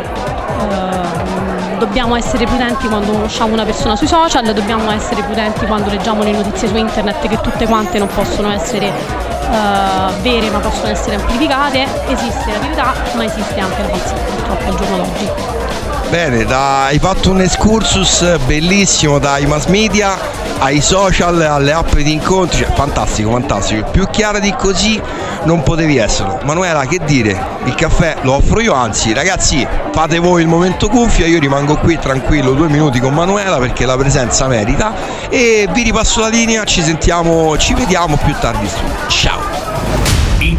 ehm, 0.60 1.78
dobbiamo 1.78 2.16
essere 2.16 2.44
prudenti 2.44 2.88
quando 2.88 3.12
conosciamo 3.12 3.52
una 3.52 3.64
persona 3.64 3.94
sui 3.96 4.08
social, 4.08 4.52
dobbiamo 4.52 4.90
essere 4.90 5.22
prudenti 5.22 5.64
quando 5.66 5.90
leggiamo 5.90 6.22
le 6.22 6.32
notizie 6.32 6.68
su 6.68 6.76
internet 6.76 7.26
che 7.28 7.40
tutte 7.40 7.66
quante 7.66 7.98
non 7.98 8.08
possono 8.08 8.50
essere 8.50 8.86
eh, 8.86 10.20
vere 10.22 10.50
ma 10.50 10.58
possono 10.58 10.90
essere 10.90 11.16
amplificate, 11.16 11.86
esiste 12.08 12.52
la 12.52 12.58
verità 12.58 12.92
ma 13.14 13.24
esiste 13.24 13.60
anche 13.60 13.82
la 13.82 13.88
falsità 13.88 14.20
purtroppo 14.20 14.68
al 14.68 14.76
giorno 14.76 14.96
d'oggi. 14.96 15.87
Bene, 16.10 16.44
da- 16.46 16.86
hai 16.86 16.98
fatto 16.98 17.30
un 17.30 17.42
excursus 17.42 18.38
bellissimo 18.46 19.18
dai 19.18 19.44
mass 19.44 19.66
media 19.66 20.16
ai 20.58 20.80
social, 20.80 21.40
alle 21.40 21.72
app 21.72 21.94
di 21.96 22.12
incontri, 22.12 22.64
cioè, 22.64 22.72
fantastico, 22.72 23.30
fantastico. 23.30 23.90
Più 23.90 24.08
chiara 24.10 24.38
di 24.38 24.52
così 24.56 25.00
non 25.44 25.62
potevi 25.62 25.98
esserlo. 25.98 26.40
Manuela, 26.44 26.86
che 26.86 26.98
dire? 27.04 27.38
Il 27.64 27.74
caffè 27.74 28.16
lo 28.22 28.34
offro 28.34 28.60
io, 28.60 28.72
anzi, 28.72 29.12
ragazzi, 29.12 29.66
fate 29.92 30.18
voi 30.18 30.40
il 30.40 30.48
momento 30.48 30.88
cuffia, 30.88 31.26
io 31.26 31.38
rimango 31.38 31.76
qui 31.76 31.98
tranquillo 31.98 32.52
due 32.52 32.68
minuti 32.68 33.00
con 33.00 33.12
Manuela 33.12 33.58
perché 33.58 33.84
la 33.84 33.96
presenza 33.96 34.48
merita 34.48 34.94
e 35.28 35.68
vi 35.72 35.82
ripasso 35.82 36.20
la 36.20 36.28
linea, 36.28 36.64
ci 36.64 36.82
sentiamo, 36.82 37.56
ci 37.58 37.74
vediamo 37.74 38.16
più 38.16 38.34
tardi 38.40 38.66
studio. 38.66 38.94
Ciao! 39.08 39.57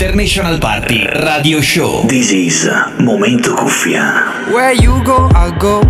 International 0.02 0.58
Party 0.60 1.06
Radio 1.28 1.60
Show. 1.60 2.04
This 2.08 2.32
is 2.32 2.70
Momento 3.02 3.54
Cuffia. 3.54 4.48
Where 4.48 4.72
you 4.72 5.04
go, 5.04 5.28
I 5.36 5.52
go. 5.60 5.82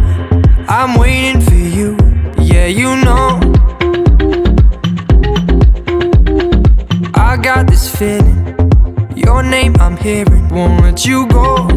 I'm 0.68 0.98
waiting 0.98 1.40
for 1.40 1.54
you. 1.54 1.96
Yeah, 2.42 2.66
you 2.66 2.98
know. 3.06 3.38
I 7.14 7.38
got 7.38 7.68
this 7.68 7.88
feeling. 7.96 8.56
Your 9.16 9.44
name 9.44 9.76
I'm 9.80 9.96
hearing. 9.98 10.50
Won't 10.50 10.82
let 10.82 11.06
you 11.06 11.28
go. 11.28 11.70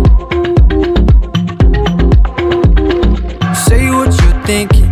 Say 3.52 3.90
what 3.90 4.08
you're 4.22 4.42
thinking. 4.48 4.88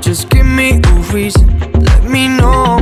Just 0.00 0.28
give 0.28 0.44
me 0.44 0.80
a 0.82 0.92
reason. 1.14 1.56
Let 1.78 2.02
me 2.10 2.26
know. 2.26 2.79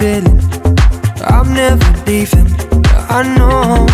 Feeling. 0.00 0.40
I'm 1.28 1.52
never 1.52 1.90
leaving. 2.06 2.48
I 3.16 3.20
know. 3.36 3.86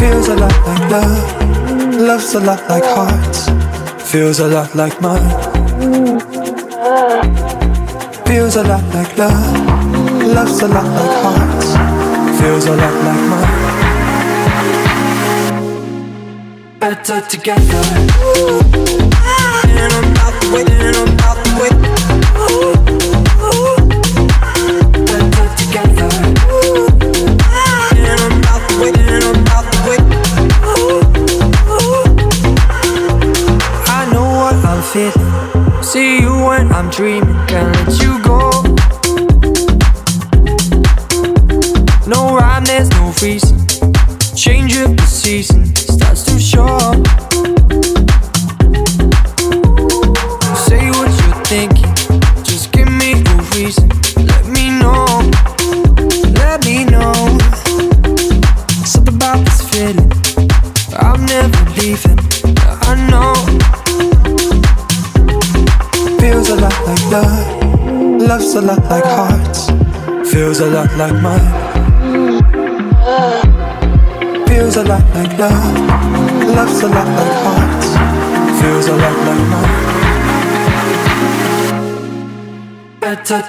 Feels 0.00 0.28
a 0.28 0.36
lot 0.42 0.56
like 0.66 0.90
love. 0.90 1.16
Love's 2.08 2.34
a 2.34 2.40
lot 2.40 2.62
like 2.70 2.84
hearts. 2.96 3.40
Feels 4.10 4.38
a 4.40 4.48
lot 4.48 4.74
like 4.74 4.98
mine. 5.02 5.30
Feels 8.26 8.56
a 8.56 8.62
lot 8.62 8.84
like 8.94 9.18
love. 9.18 9.36
Love's 10.34 10.62
a 10.62 10.68
lot 10.68 10.88
like 10.98 11.16
hearts. 11.24 11.68
Feels 12.40 12.64
a 12.66 12.74
lot 12.82 12.94
like 13.06 13.24
mine. 13.32 13.52
Better 16.80 17.20
together. 17.28 18.91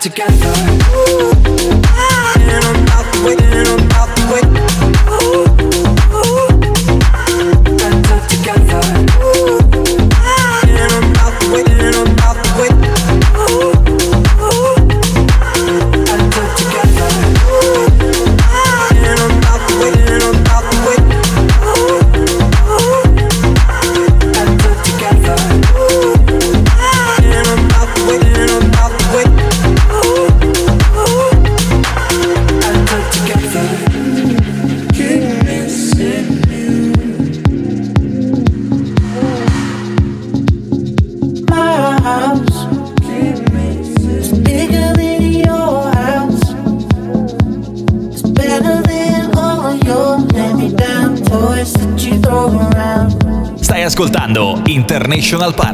Together. 0.01 1.12
International 55.33 55.51
Party. 55.51 55.72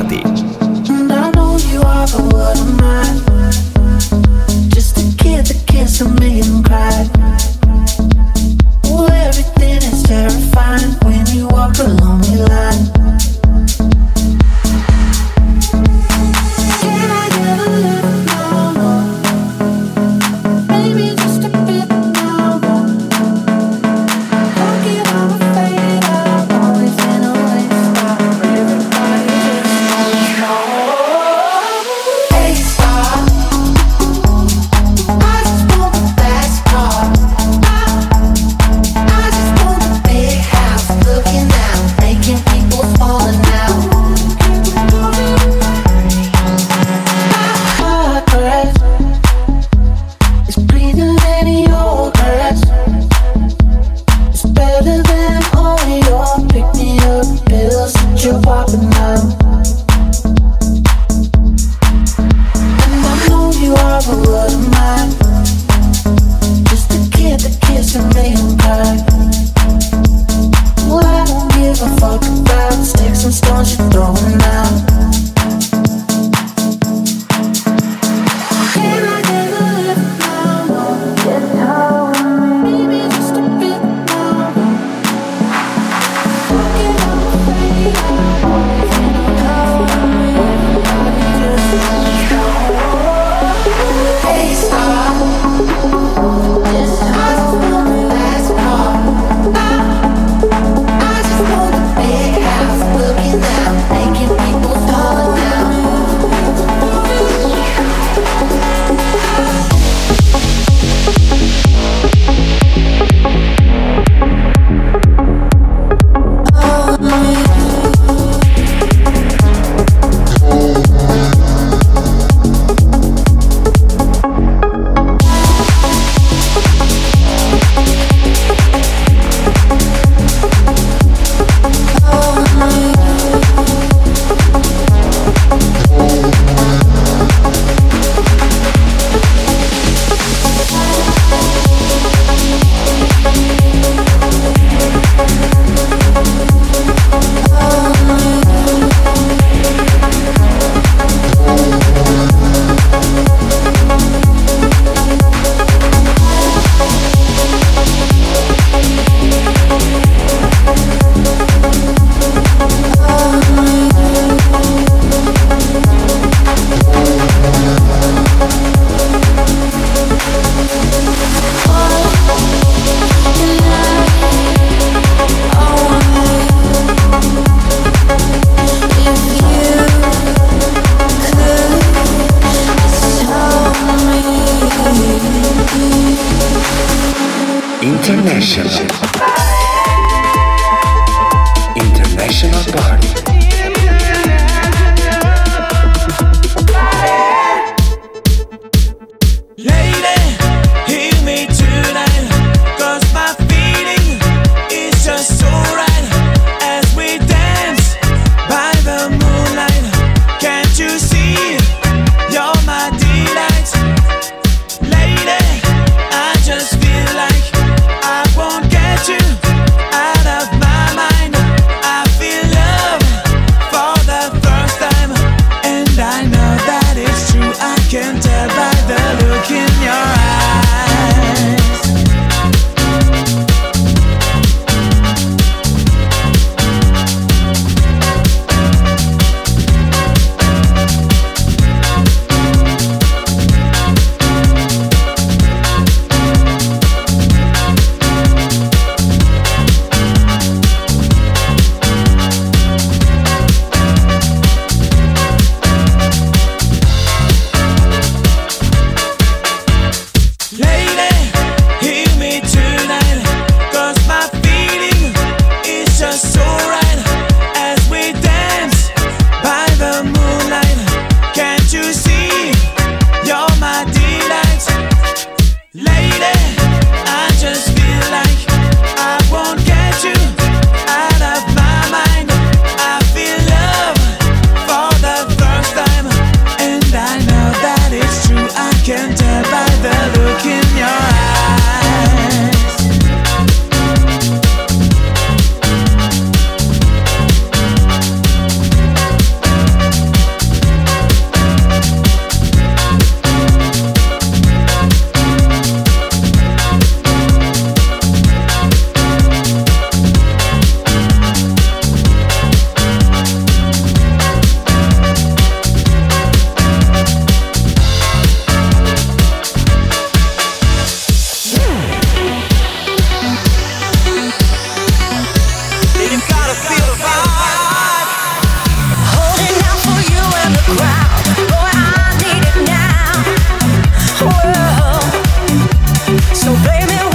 Baby, 336.70 337.09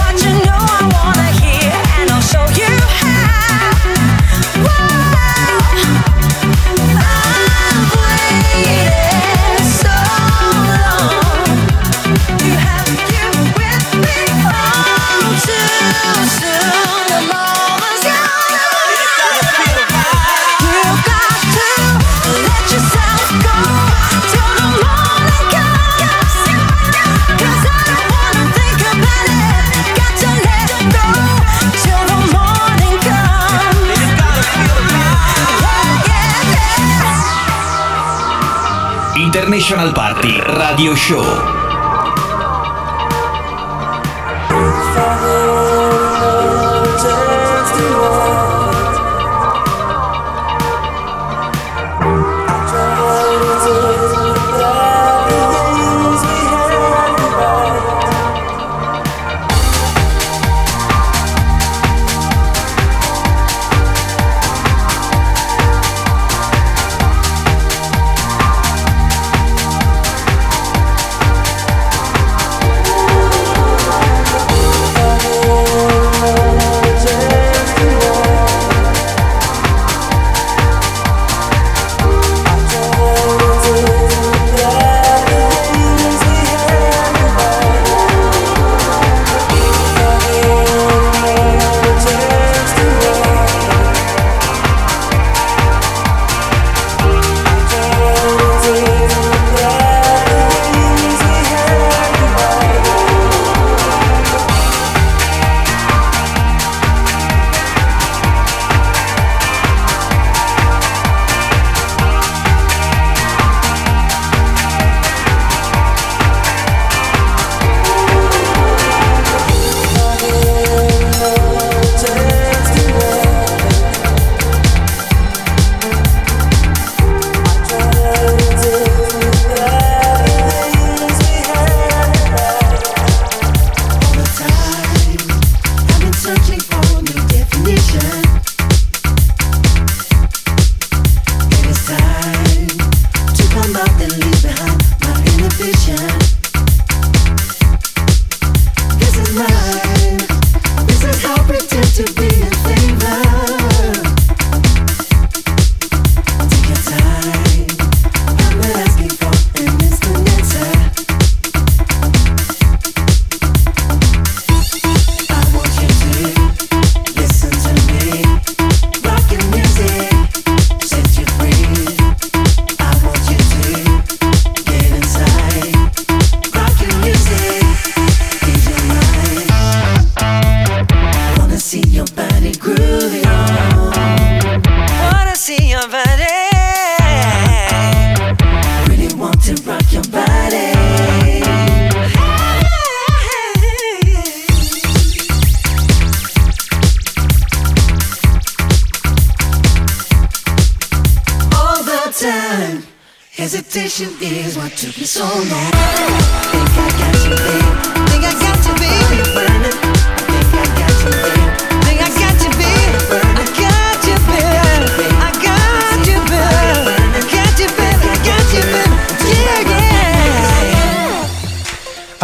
International 39.65 39.95
Party 39.95 40.39
Radio 40.43 40.95
Show. 40.95 41.54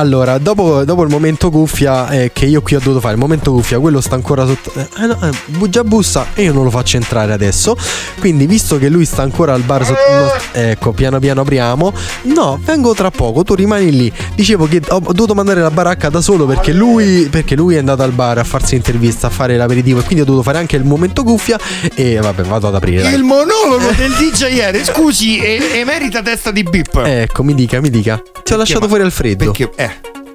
Allora, 0.01 0.39
dopo, 0.39 0.83
dopo 0.85 1.03
il 1.03 1.11
momento 1.11 1.51
cuffia 1.51 2.09
eh, 2.09 2.31
che 2.33 2.47
io 2.47 2.63
qui 2.63 2.75
ho 2.75 2.79
dovuto 2.79 3.01
fare, 3.01 3.13
il 3.13 3.21
momento 3.21 3.53
cuffia, 3.53 3.79
quello 3.79 4.01
sta 4.01 4.15
ancora 4.15 4.47
sotto. 4.47 4.73
Eh, 4.75 5.07
no, 5.07 5.19
eh, 5.23 5.69
già 5.69 5.85
bussa 5.85 6.29
e 6.33 6.45
io 6.45 6.55
non 6.55 6.65
lo 6.65 6.71
faccio 6.71 6.97
entrare 6.97 7.35
adesso. 7.35 7.77
Quindi, 8.19 8.47
visto 8.47 8.79
che 8.79 8.89
lui 8.89 9.05
sta 9.05 9.21
ancora 9.21 9.53
al 9.53 9.61
bar 9.61 9.85
sotto. 9.85 9.99
no, 10.11 10.33
ecco, 10.53 10.93
piano 10.93 11.19
piano 11.19 11.43
apriamo. 11.43 11.93
No, 12.23 12.59
vengo 12.65 12.95
tra 12.95 13.11
poco, 13.11 13.43
tu 13.45 13.55
rimani 13.55 13.91
lì. 13.91 14.11
Dicevo 14.35 14.67
che 14.67 14.81
ho 14.89 15.01
dovuto 15.01 15.35
mandare 15.35 15.61
la 15.61 15.71
baracca 15.71 16.09
da 16.09 16.23
solo 16.23 16.47
perché 16.47 16.73
lui, 16.73 17.29
perché 17.31 17.55
lui 17.55 17.75
è 17.75 17.79
andato 17.79 18.03
al 18.03 18.13
bar 18.13 18.39
a 18.39 18.45
farsi 18.45 18.77
intervista, 18.77 19.27
a 19.27 19.31
fare 19.31 19.59
l'aperitivo 19.59 20.01
e 20.01 20.03
quindi 20.05 20.23
ho 20.23 20.25
dovuto 20.25 20.43
fare 20.43 20.57
anche 20.57 20.77
il 20.77 20.85
momento 20.85 21.23
cuffia. 21.25 21.59
E 21.95 22.17
vabbè, 22.17 22.45
vado 22.45 22.69
ad 22.69 22.75
aprire. 22.75 23.03
dai. 23.03 23.13
Il 23.13 23.23
monologo 23.23 23.91
del 23.95 24.13
DJ 24.13 24.83
Scusi, 24.83 25.39
e- 25.41 25.73
emerita 25.75 26.23
testa 26.23 26.51
di 26.51 26.63
bip. 26.63 27.03
Ecco, 27.05 27.43
mi 27.43 27.55
dica, 27.55 27.83
mi 27.83 27.91
dica. 27.91 28.23
Ti 28.43 28.55
ho 28.55 28.57
lasciato 28.57 28.81
ma- 28.81 28.89
fuori 28.89 29.03
al 29.03 29.13
freddo. 29.13 29.51
Perché, 29.51 29.71
eh. 29.77 29.90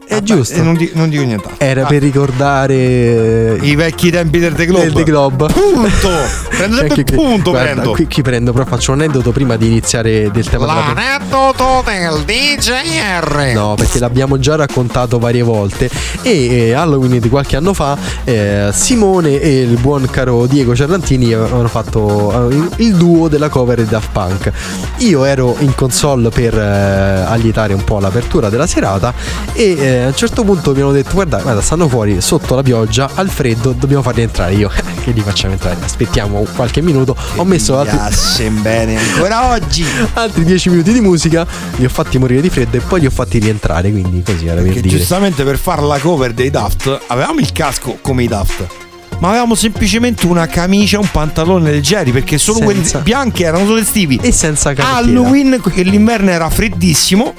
È 0.08 0.22
giusto. 0.22 0.56
E 0.56 0.62
non, 0.62 0.76
di- 0.76 0.92
non 0.94 1.10
dico 1.10 1.24
nient'altro. 1.24 1.66
Era 1.66 1.84
Ah, 1.84 1.88
per 1.88 2.02
ricordare 2.02 2.74
eh, 2.76 3.58
i 3.62 3.76
vecchi 3.76 4.10
tempi 4.12 4.40
del 4.40 4.54
The 4.54 4.66
Globe. 4.66 4.84
del 4.86 4.94
The 4.94 5.04
Globe. 5.04 5.46
Punto. 5.48 6.10
Prendo 6.50 6.76
sempre 6.78 7.04
qui- 7.04 7.16
punto. 7.16 7.50
guarda, 7.52 7.72
prendo. 7.72 7.92
Qui, 7.92 8.08
qui 8.08 8.22
prendo, 8.22 8.52
però 8.54 8.66
faccio 8.66 8.92
un 8.92 9.00
aneddoto 9.02 9.32
prima 9.32 9.56
di 9.58 9.68
iniziare 9.68 10.30
del 10.32 10.48
tema 10.48 10.66
della 10.66 10.94
L'aneddoto 10.94 11.84
del 11.86 12.24
DJR. 12.24 13.52
No, 13.54 13.74
perché 13.76 14.00
l'abbiamo 14.00 14.38
già 14.40 14.56
raccontato 14.56 15.20
varie 15.20 15.42
volte. 15.44 15.90
E 16.22 16.68
eh, 16.70 16.74
Halloween 16.74 17.20
di 17.20 17.30
qualche 17.30 17.56
anno 17.56 17.74
fa, 17.74 17.98
eh, 18.24 18.70
Simone 18.74 19.40
e 19.40 19.62
il 19.62 19.78
buon 19.80 20.08
caro 20.10 20.46
Diego 20.46 20.76
Cerrantini 20.76 21.34
avevano 21.34 21.68
fatto 21.68 22.50
eh, 22.50 22.56
il- 22.56 22.70
il 22.78 22.96
duo 22.96 23.28
della 23.28 23.50
cover 23.50 23.82
di 23.82 23.88
Daft 23.90 24.10
Punk. 24.12 24.52
Io 24.98 25.26
ero 25.26 25.56
in 25.60 25.74
console 25.76 26.30
per 26.30 26.58
eh, 26.58 26.62
allietare 27.28 27.74
un 27.74 27.84
po' 27.84 28.00
l'apertura 28.00 28.50
della 28.50 28.68
serata 28.68 29.14
e 29.54 29.76
eh, 29.96 30.04
a 30.04 30.08
un 30.08 30.16
certo 30.16 30.44
punto 30.44 30.74
mi 30.74 30.82
hanno 30.82 30.92
detto 30.92 31.12
guarda, 31.14 31.40
guarda, 31.40 31.62
stanno 31.62 31.88
fuori 31.88 32.20
sotto 32.22 32.56
la 32.56 32.62
pioggia, 32.62 33.10
al 33.16 33.30
freddo, 33.30 33.72
dobbiamo 33.72 34.02
farli 34.02 34.22
entrare. 34.22 34.54
Io, 34.54 34.70
che 35.04 35.12
li 35.12 35.22
facciamo 35.22 35.54
entrare? 35.54 35.78
Aspettiamo 35.84 36.46
qualche 36.56 36.82
minuto. 36.82 37.16
Ho 37.36 37.44
messo 37.46 37.78
altri, 37.78 38.50
bene 38.50 38.98
ancora 38.98 39.50
oggi. 39.52 39.86
altri 40.14 40.44
10 40.44 40.70
minuti 40.70 40.94
di 40.94 41.02
musica, 41.02 41.46
li 41.78 41.86
ho 41.86 41.90
fatti 41.90 42.18
morire 42.18 42.42
di 42.42 42.50
freddo 42.50 42.78
e 42.78 42.82
poi 42.82 43.00
li 43.02 43.06
ho 43.06 43.12
fatti 43.12 43.40
rientrare. 43.40 43.92
Quindi 43.92 44.22
così 44.24 44.48
era 44.48 44.62
per 44.62 44.74
Che 44.74 44.82
dire. 44.82 44.98
giustamente 44.98 45.44
per 45.44 45.58
fare 45.58 45.82
la 45.82 45.98
cover 46.00 46.34
dei 46.34 46.50
Daft 46.50 47.02
avevamo 47.08 47.40
il 47.40 47.52
casco 47.52 47.98
come 48.02 48.24
i 48.24 48.28
Daft. 48.28 48.66
Ma 49.20 49.30
avevamo 49.30 49.56
semplicemente 49.56 50.26
una 50.26 50.46
camicia 50.48 51.00
un 51.00 51.10
pantalone 51.10 51.72
leggeri 51.72 52.12
perché 52.12 52.38
solo 52.38 52.58
Senza- 52.60 52.74
quelli 53.00 53.04
bianchi 53.04 53.44
erano 53.44 53.66
solo 53.66 53.78
estivi. 53.78 54.20
E 54.22 54.32
senza 54.34 54.74
canottiera. 54.74 54.98
Halloween, 54.98 55.62
che 55.74 55.84
l'inverno 55.84 56.32
era 56.32 56.50
freddissimo. 56.50 57.34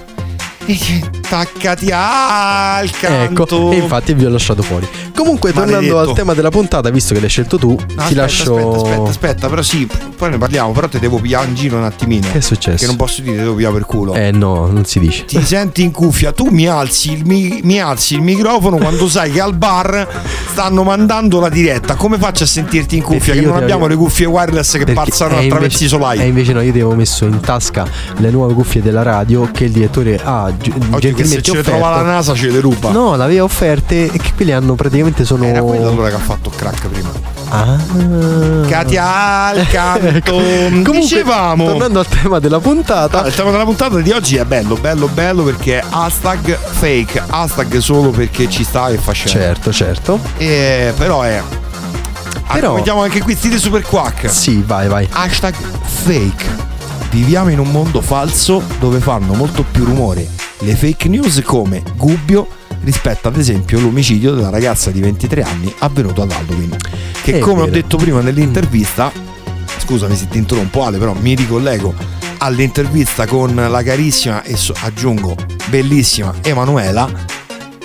E 0.64 0.78
che 1.27 1.29
taccati 1.29 1.91
al 1.93 2.91
canto. 2.91 3.45
Ecco, 3.57 3.70
e 3.72 3.77
infatti 3.77 4.14
vi 4.14 4.24
ho 4.24 4.29
lasciato 4.31 4.62
fuori. 4.62 4.87
Comunque, 5.14 5.53
tornando 5.53 5.77
Maledetto. 5.95 6.11
al 6.11 6.14
tema 6.14 6.35
della 6.35 6.51
puntata, 6.51 6.91
visto 6.91 7.14
che 7.14 7.20
l'hai 7.20 7.29
scelto 7.29 7.59
tu, 7.59 7.70
No, 7.70 7.77
ti 7.87 7.95
aspetta, 7.99 8.20
lascio. 8.20 8.57
Aspetta, 8.57 8.77
aspetta, 8.77 9.09
aspetta, 9.11 9.49
però 9.49 9.62
sì, 9.62 9.89
poi 10.16 10.31
ne 10.31 10.39
parliamo, 10.39 10.72
però 10.72 10.89
te 10.89 10.99
devo 10.99 11.18
pigliare 11.18 11.47
in 11.49 11.55
giro 11.55 11.77
un 11.79 11.85
attimino. 11.85 12.27
Che 12.31 12.39
è 12.39 12.41
successo? 12.41 12.79
Che 12.79 12.87
non 12.87 12.97
posso 12.97 13.22
dire, 13.22 13.37
te 13.37 13.43
devo 13.43 13.55
pigliare 13.55 13.74
per 13.74 13.87
culo. 13.87 14.14
Eh 14.14 14.31
no, 14.31 14.66
non 14.66 14.85
si 14.85 14.99
dice. 15.01 15.24
Ti 15.24 15.43
senti 15.43 15.83
in 15.83 15.91
cuffia, 15.91 16.33
tu 16.33 16.49
mi 16.51 16.66
alzi, 16.68 17.12
il 17.12 17.24
mi, 17.24 17.61
mi 17.64 17.81
alzi 17.81 18.14
il 18.14 18.20
microfono 18.22 18.77
quando 18.77 19.09
sai 19.09 19.31
che 19.33 19.41
al 19.41 19.55
bar 19.57 20.07
stanno 20.51 20.83
mandando 20.83 21.41
la 21.41 21.49
diretta. 21.49 21.95
Come 21.95 22.18
faccio 22.18 22.45
a 22.45 22.47
sentirti 22.47 22.97
in 22.97 23.03
cuffia? 23.03 23.33
Perché 23.33 23.41
Che 23.41 23.47
non 23.47 23.57
abbiamo 23.57 23.83
l'avevo- 23.83 24.03
le 24.03 24.09
cuffie 24.09 24.27
wireless 24.27 24.77
che 24.85 24.93
passano 24.93 25.39
eh, 25.41 25.47
attraverso 25.47 25.83
i 25.85 25.89
solai. 25.89 26.18
E 26.20 26.27
invece 26.27 26.53
no, 26.53 26.61
io 26.61 26.72
ti 26.72 26.79
avevo 26.79 26.95
messo 26.95 27.24
in 27.24 27.41
tasca 27.41 27.87
le 28.18 28.31
nuove 28.31 28.53
cuffie 28.55 28.83
della 28.83 29.03
radio 29.03 29.49
che 29.51 29.64
il 29.64 29.72
direttore 29.72 30.20
ha 30.22 30.53
gi- 30.59 30.72
Oggi 30.91 31.09
che 31.16 31.24
se 31.24 31.34
gentilmente 31.40 31.70
ce 31.70 31.76
trova 31.76 31.96
la 31.96 32.02
NASA 32.02 32.34
ce 32.34 32.48
le 32.50 32.60
ruba. 32.60 32.90
No, 32.90 33.16
l'aveva 33.16 33.44
offerte 33.44 34.04
e 34.10 34.18
che 34.18 34.32
quelli 34.34 34.52
hanno 34.52 34.74
praticamente 34.74 35.24
sono. 35.24 35.44
Era 35.44 35.62
quello 35.62 35.88
allora 35.88 36.08
che 36.08 36.14
ha 36.14 36.18
fatto 36.18 36.50
crack 36.54 36.86
prima. 36.88 37.10
Ah. 37.48 37.76
Katia 38.68 39.44
al 39.46 39.66
canto. 39.68 40.32
Comunque, 40.32 40.98
Dicevamo. 41.00 41.64
Tornando 41.66 41.98
al 42.00 42.06
tema 42.06 42.38
della 42.38 42.58
puntata. 42.58 43.22
Ah, 43.22 43.26
il 43.28 43.34
tema 43.34 43.50
della 43.50 43.64
puntata 43.64 43.98
di 44.00 44.10
oggi 44.10 44.36
è 44.36 44.44
bello, 44.44 44.76
bello, 44.76 45.08
bello 45.08 45.42
perché 45.44 45.78
è 45.80 45.84
hashtag 45.88 46.56
fake, 46.58 47.22
hashtag 47.26 47.78
solo 47.78 48.10
perché 48.10 48.48
ci 48.48 48.64
sta 48.64 48.88
e 48.88 48.96
fa 48.98 49.12
scena. 49.12 49.30
Certo, 49.30 49.72
certo. 49.72 50.18
E, 50.36 50.92
però 50.96 51.22
è. 51.22 51.40
Però- 52.52 52.74
Mettiamo 52.74 53.02
anche 53.02 53.22
qui 53.22 53.34
stile 53.34 53.58
super 53.58 53.82
quack. 53.82 54.30
Sì, 54.30 54.62
vai, 54.66 54.88
vai. 54.88 55.06
Hashtag 55.10 55.54
fake. 56.04 56.74
Viviamo 57.11 57.50
in 57.50 57.59
un 57.59 57.70
mondo 57.70 58.00
falso 58.00 58.62
dove 58.78 59.00
fanno 59.00 59.34
molto 59.34 59.64
più 59.70 59.84
rumore 59.84 60.28
le 60.61 60.74
fake 60.74 61.09
news 61.09 61.40
come 61.44 61.82
Gubbio 61.96 62.46
rispetto 62.82 63.28
ad 63.28 63.36
esempio 63.36 63.80
l'omicidio 63.80 64.34
della 64.34 64.50
ragazza 64.50 64.90
di 64.90 65.00
23 65.00 65.42
anni 65.42 65.72
avvenuto 65.78 66.22
ad 66.22 66.30
Halloween. 66.30 66.76
Che 67.22 67.38
È 67.38 67.38
come 67.38 67.62
ho 67.62 67.64
vero. 67.64 67.76
detto 67.76 67.96
prima 67.96 68.20
nell'intervista, 68.20 69.11
scusami 69.78 70.14
se 70.14 70.28
ti 70.28 70.38
interrompo 70.38 70.84
Ale, 70.84 70.98
però 70.98 71.14
mi 71.14 71.34
ricollego 71.34 71.94
all'intervista 72.38 73.26
con 73.26 73.54
la 73.54 73.82
carissima 73.82 74.42
e 74.42 74.57
aggiungo 74.82 75.34
bellissima 75.68 76.34
Emanuela, 76.42 77.09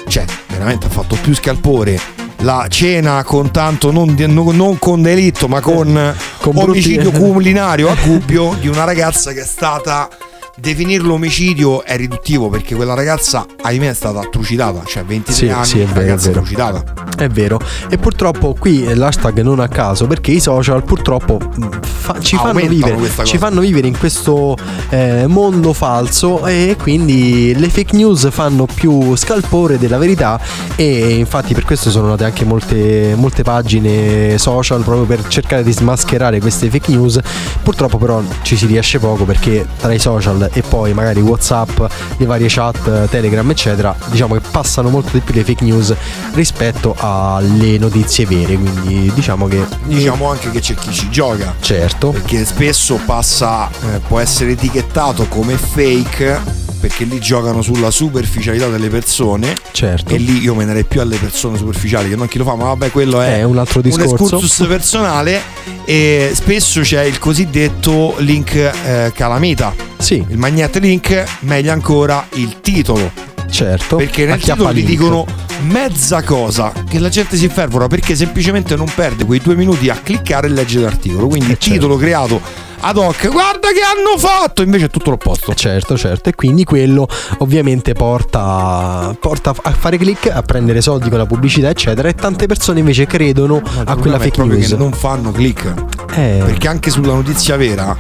cioè 0.07 0.25
veramente 0.49 0.87
ha 0.87 0.89
fatto 0.89 1.17
più 1.21 1.33
scalpore 1.33 1.99
la 2.41 2.65
cena 2.69 3.23
con 3.23 3.51
tanto 3.51 3.91
non, 3.91 4.15
non- 4.17 4.77
con 4.79 5.01
delitto 5.01 5.47
ma 5.47 5.59
con, 5.61 6.15
Con 6.39 6.53
brutti- 6.53 6.69
omicidio 6.71 7.11
culinario 7.11 7.89
a 7.89 7.95
Gubbio 8.03 8.55
di 8.59 8.67
una 8.67 8.83
ragazza 8.83 9.31
che 9.31 9.41
è 9.41 9.45
stata 9.45 10.09
definirlo 10.57 11.13
omicidio 11.13 11.83
è 11.83 11.95
riduttivo 11.95 12.49
perché 12.49 12.75
quella 12.75 12.93
ragazza 12.93 13.45
ahimè 13.61 13.89
è 13.89 13.93
stata 13.93 14.21
trucidata 14.29 14.83
cioè 14.85 15.03
23 15.03 15.33
Sì, 15.33 15.49
anni 15.49 15.65
sì, 15.65 15.79
è 15.79 15.85
vero, 15.85 16.13
è 16.13 16.17
vero. 16.17 16.31
trucidata 16.31 16.83
È 17.17 17.27
vero, 17.29 17.59
e 17.89 17.97
purtroppo 17.97 18.55
qui 18.57 18.93
l'hashtag 18.93 19.41
non 19.41 19.59
a 19.59 19.67
caso 19.67 20.07
perché 20.07 20.31
i 20.31 20.39
social 20.39 20.83
purtroppo 20.83 21.37
mh, 21.39 21.67
fa- 21.81 22.19
ci, 22.19 22.35
fanno 22.35 22.59
vivere, 22.67 22.97
ci 23.23 23.37
fanno 23.37 23.61
vivere 23.61 23.87
in 23.87 23.97
questo 23.97 24.55
eh, 24.89 25.25
mondo 25.27 25.71
falso 25.73 26.45
e 26.45 26.75
quindi 26.79 27.53
le 27.55 27.69
fake 27.69 27.95
news 27.95 28.29
fanno 28.31 28.65
più 28.65 29.15
scalpore 29.15 29.77
della 29.77 29.97
verità 29.97 30.39
e 30.75 31.15
infatti 31.15 31.53
per 31.53 31.63
questo 31.63 31.89
sono 31.91 32.07
nate 32.07 32.23
anche 32.25 32.43
molte, 32.43 33.13
molte 33.15 33.43
pagine 33.43 34.37
social 34.37 34.83
proprio 34.83 35.05
per 35.05 35.27
cercare 35.27 35.63
di 35.63 35.71
smascherare 35.71 36.39
queste 36.39 36.69
fake 36.69 36.91
news. 36.91 37.19
Purtroppo 37.63 37.97
però 37.97 38.21
ci 38.41 38.55
si 38.57 38.65
riesce 38.65 38.99
poco 38.99 39.23
perché 39.25 39.65
tra 39.79 39.93
i 39.93 39.99
social 39.99 40.40
e 40.51 40.61
poi 40.61 40.93
magari 40.93 41.21
Whatsapp, 41.21 41.79
le 42.17 42.25
varie 42.25 42.47
chat, 42.49 43.09
Telegram 43.09 43.49
eccetera, 43.49 43.95
diciamo 44.07 44.35
che 44.35 44.41
passano 44.51 44.89
molto 44.89 45.09
di 45.13 45.19
più 45.19 45.33
le 45.33 45.43
fake 45.43 45.63
news 45.63 45.93
rispetto 46.33 46.95
alle 46.97 47.77
notizie 47.77 48.25
vere, 48.25 48.55
quindi 48.55 49.11
diciamo 49.13 49.47
che 49.47 49.63
diciamo 49.85 50.29
anche 50.29 50.49
che 50.51 50.59
c'è 50.59 50.75
chi 50.75 50.91
ci 50.91 51.09
gioca. 51.09 51.55
Certo, 51.59 52.09
perché 52.11 52.45
spesso 52.45 52.99
passa 53.05 53.69
eh, 53.69 53.99
può 54.07 54.19
essere 54.19 54.51
etichettato 54.51 55.25
come 55.27 55.55
fake 55.57 56.59
perché 56.81 57.03
lì 57.03 57.19
giocano 57.19 57.61
sulla 57.61 57.91
superficialità 57.91 58.67
delle 58.67 58.89
persone. 58.89 59.55
Certo. 59.71 60.13
e 60.13 60.17
lì 60.17 60.41
io 60.41 60.53
me 60.55 60.65
ne 60.65 60.83
più 60.83 60.99
alle 60.99 61.15
persone 61.17 61.57
superficiali 61.57 62.09
che 62.09 62.15
non 62.15 62.27
chi 62.27 62.37
lo 62.37 62.43
fa 62.43 62.55
ma 62.55 62.65
vabbè 62.65 62.91
quello 62.91 63.21
è, 63.21 63.37
È 63.37 63.43
un 63.43 63.57
altro 63.57 63.81
discorso. 63.81 64.13
excursus 64.15 64.67
personale. 64.67 65.41
E 65.85 66.31
spesso 66.33 66.81
c'è 66.81 67.03
il 67.03 67.17
cosiddetto 67.19 68.15
link 68.19 68.53
eh, 68.55 69.11
calamita 69.13 69.73
Sì, 70.01 70.23
il 70.27 70.37
magnet 70.37 70.75
link 70.77 71.23
meglio 71.41 71.71
ancora 71.71 72.25
il 72.33 72.59
titolo. 72.61 73.29
Certo. 73.51 73.97
perché 73.97 74.25
nel 74.25 74.39
titolo 74.39 74.69
ti 74.69 74.75
link. 74.75 74.87
dicono 74.87 75.25
mezza 75.63 76.23
cosa 76.23 76.71
che 76.87 76.99
la 76.99 77.09
gente 77.09 77.35
si 77.35 77.43
infervora 77.43 77.87
perché 77.87 78.15
semplicemente 78.15 78.77
non 78.77 78.89
perde 78.95 79.25
quei 79.25 79.39
due 79.43 79.55
minuti 79.55 79.89
a 79.89 79.95
cliccare 80.01 80.47
e 80.47 80.51
leggere 80.51 80.85
l'articolo. 80.85 81.27
Quindi 81.27 81.49
Eh, 81.49 81.51
il 81.51 81.57
titolo 81.57 81.97
creato 81.97 82.39
ad 82.79 82.95
hoc. 82.97 83.27
Guarda 83.29 83.67
che 83.73 83.81
hanno 83.81 84.17
fatto! 84.17 84.61
Invece 84.61 84.85
è 84.85 84.89
tutto 84.89 85.09
l'opposto. 85.09 85.53
Certo, 85.53 85.97
certo, 85.97 86.29
e 86.29 86.33
quindi 86.35 86.63
quello 86.63 87.05
ovviamente 87.39 87.91
porta, 87.91 89.13
porta 89.19 89.53
a 89.61 89.71
fare 89.71 89.97
click, 89.97 90.29
a 90.33 90.41
prendere 90.43 90.79
soldi 90.79 91.09
con 91.09 91.17
la 91.17 91.25
pubblicità, 91.25 91.69
eccetera, 91.69 92.07
e 92.07 92.15
tante 92.15 92.45
persone 92.47 92.79
invece 92.79 93.05
credono 93.05 93.57
Il 93.57 93.81
a 93.85 93.95
quella 93.97 94.17
fake 94.17 94.43
news. 94.45 94.69
che 94.69 94.75
non 94.77 94.93
fanno 94.93 95.31
click. 95.31 95.73
Eh, 96.15 96.41
perché 96.45 96.69
anche 96.69 96.89
sulla 96.89 97.13
notizia 97.13 97.57
vera 97.57 97.95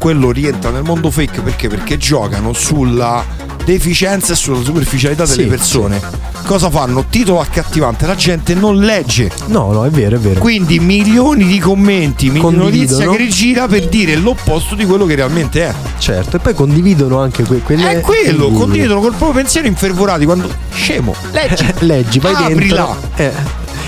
quello 0.00 0.30
rientra 0.32 0.70
nel 0.70 0.82
mondo 0.82 1.10
fake 1.10 1.42
perché 1.42 1.68
perché 1.68 1.98
giocano 1.98 2.52
sulla 2.54 3.22
deficienza 3.64 4.32
e 4.32 4.36
sulla 4.36 4.62
superficialità 4.64 5.24
delle 5.26 5.42
Sì, 5.42 5.48
persone. 5.48 6.00
Cosa 6.46 6.70
fanno? 6.70 7.04
Titolo 7.08 7.40
accattivante, 7.40 8.06
la 8.06 8.14
gente 8.16 8.54
non 8.54 8.78
legge. 8.78 9.30
No, 9.48 9.70
no, 9.72 9.84
è 9.84 9.90
vero, 9.90 10.16
è 10.16 10.18
vero. 10.18 10.40
Quindi 10.40 10.80
milioni 10.80 11.44
di 11.46 11.58
commenti, 11.58 12.30
milioni 12.30 12.54
di 12.54 12.58
Condividono. 12.86 13.12
che 13.12 13.16
rigira 13.18 13.68
per 13.68 13.86
dire 13.88 14.16
l'opposto 14.16 14.74
di 14.74 14.86
quello 14.86 15.04
che 15.04 15.14
realmente 15.14 15.68
è. 15.68 15.74
Certo, 15.98 16.36
e 16.36 16.38
poi 16.40 16.54
condividono 16.54 17.20
anche 17.20 17.44
que- 17.44 17.60
quelle. 17.60 17.90
È 17.90 18.00
quello, 18.00 18.44
quindi- 18.46 18.58
condividono 18.58 19.00
col 19.00 19.14
proprio 19.14 19.42
pensiero 19.42 19.68
infervorati 19.68 20.24
quando 20.24 20.48
scemo, 20.72 21.14
leggi, 21.30 21.66
Leggi, 21.80 22.18
vai 22.18 22.34
aprila. 22.34 22.86
dentro. 22.86 23.10
Eh. 23.16 23.32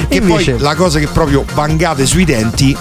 E 0.09 0.17
Invece- 0.19 0.53
poi 0.53 0.61
la 0.63 0.75
cosa 0.75 0.99
che 0.99 1.07
proprio 1.09 1.45
vangate 1.55 2.05
sui 2.07 2.25
denti 2.25 2.77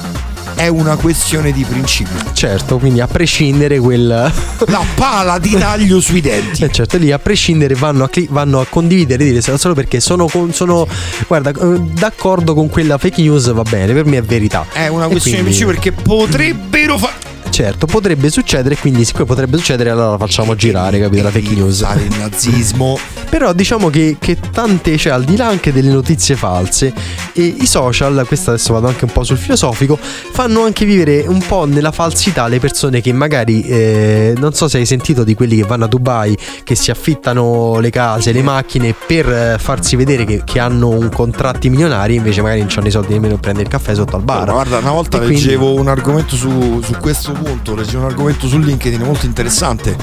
è 0.55 0.67
una 0.67 0.95
questione 0.95 1.51
di 1.51 1.63
principio. 1.63 2.17
Certo, 2.33 2.77
quindi 2.77 2.99
a 3.01 3.07
prescindere 3.07 3.79
quel. 3.79 4.07
La 4.07 4.83
pala 4.95 5.37
di 5.39 5.51
taglio 5.57 5.99
sui 5.99 6.21
denti. 6.21 6.63
Eh 6.63 6.71
certo, 6.71 6.97
lì 6.97 7.11
a 7.11 7.19
prescindere 7.19 7.75
vanno 7.75 8.03
a, 8.03 8.09
cli- 8.09 8.27
vanno 8.29 8.59
a 8.59 8.65
condividere 8.69 9.23
e 9.23 9.27
dire 9.31 9.57
solo 9.57 9.73
perché 9.73 9.99
sono, 9.99 10.27
con- 10.27 10.53
sono 10.53 10.87
guarda, 11.27 11.49
eh, 11.51 11.79
d'accordo 11.93 12.53
con 12.53 12.69
quella 12.69 12.97
fake 12.97 13.21
news 13.21 13.51
va 13.51 13.63
bene, 13.63 13.93
per 13.93 14.05
me 14.05 14.17
è 14.17 14.21
verità. 14.23 14.65
È 14.71 14.87
una 14.87 15.07
questione 15.07 15.43
di 15.43 15.43
quindi- 15.43 15.63
principio 15.63 15.67
perché 15.67 15.91
potrebbero 15.91 16.97
fare. 16.97 17.20
Certo, 17.51 17.85
potrebbe 17.85 18.29
succedere, 18.29 18.77
quindi 18.77 19.03
siccome 19.03 19.25
potrebbe 19.25 19.57
succedere, 19.57 19.89
allora 19.89 20.11
la 20.11 20.17
facciamo 20.17 20.55
girare, 20.55 20.99
capito? 20.99 21.21
La 21.21 21.31
fake 21.31 21.53
news. 21.53 21.85
Il 21.97 22.17
nazismo. 22.17 22.97
Però 23.29 23.53
diciamo 23.53 23.89
che, 23.89 24.17
che 24.19 24.37
tante, 24.51 24.97
cioè 24.97 25.13
al 25.13 25.23
di 25.23 25.35
là 25.35 25.47
anche 25.47 25.71
delle 25.71 25.89
notizie 25.91 26.35
false, 26.35 26.93
e 27.33 27.43
i 27.43 27.65
social, 27.65 28.23
questo 28.25 28.51
adesso 28.51 28.73
vado 28.73 28.87
anche 28.87 29.05
un 29.05 29.11
po' 29.11 29.23
sul 29.23 29.37
filosofico, 29.37 29.97
fanno 29.97 30.63
anche 30.63 30.85
vivere 30.85 31.25
un 31.27 31.41
po' 31.45 31.65
nella 31.65 31.91
falsità 31.91 32.47
le 32.47 32.59
persone 32.59 32.99
che 32.99 33.13
magari, 33.13 33.61
eh, 33.63 34.33
non 34.37 34.53
so 34.53 34.67
se 34.67 34.77
hai 34.79 34.85
sentito 34.85 35.23
di 35.23 35.33
quelli 35.33 35.57
che 35.57 35.63
vanno 35.63 35.85
a 35.85 35.87
Dubai, 35.87 36.37
che 36.63 36.75
si 36.75 36.89
affittano 36.91 37.79
le 37.79 37.89
case, 37.89 38.31
le 38.31 38.41
macchine 38.41 38.93
per 38.93 39.29
eh, 39.29 39.57
farsi 39.59 39.95
vedere 39.95 40.25
che, 40.25 40.41
che 40.43 40.59
hanno 40.59 40.89
un 40.89 41.09
contratti 41.09 41.69
milionari, 41.69 42.15
invece 42.15 42.41
magari 42.41 42.59
non 42.61 42.69
hanno 42.75 42.87
i 42.87 42.91
soldi 42.91 43.13
nemmeno 43.13 43.33
per 43.33 43.41
prendere 43.41 43.65
il 43.65 43.71
caffè 43.71 43.93
sotto 43.93 44.15
al 44.15 44.23
bar. 44.23 44.47
Ma 44.47 44.53
guarda, 44.53 44.77
una 44.79 44.91
volta 44.91 45.17
E 45.17 45.25
quindi- 45.25 45.41
leggevo 45.41 45.73
un 45.73 45.87
argomento 45.87 46.35
su, 46.35 46.81
su 46.81 46.93
questo 46.99 47.31
punto, 47.41 47.75
leggevo 47.75 48.03
un 48.03 48.09
argomento 48.09 48.47
su 48.47 48.57
LinkedIn 48.57 49.01
molto 49.01 49.25
interessante 49.25 49.95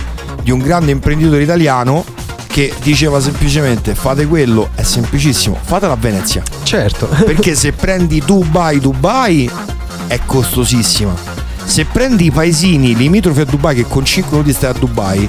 di 0.43 0.51
un 0.51 0.59
grande 0.59 0.91
imprenditore 0.91 1.43
italiano 1.43 2.05
che 2.47 2.72
diceva 2.82 3.20
semplicemente 3.20 3.95
fate 3.95 4.26
quello, 4.26 4.70
è 4.74 4.82
semplicissimo, 4.82 5.57
fatela 5.61 5.93
a 5.93 5.97
Venezia. 5.97 6.43
Certo. 6.62 7.07
Perché 7.24 7.55
se 7.55 7.72
prendi 7.72 8.22
Dubai, 8.24 8.80
Dubai 8.80 9.51
è 10.07 10.18
costosissima. 10.24 11.14
Se 11.64 11.84
prendi 11.84 12.26
i 12.26 12.30
paesini 12.30 12.97
limitrofi 12.97 13.41
a 13.41 13.45
Dubai 13.45 13.76
che 13.76 13.84
con 13.86 14.05
5 14.05 14.30
minuti 14.32 14.53
stai 14.53 14.70
a 14.70 14.72
Dubai, 14.72 15.28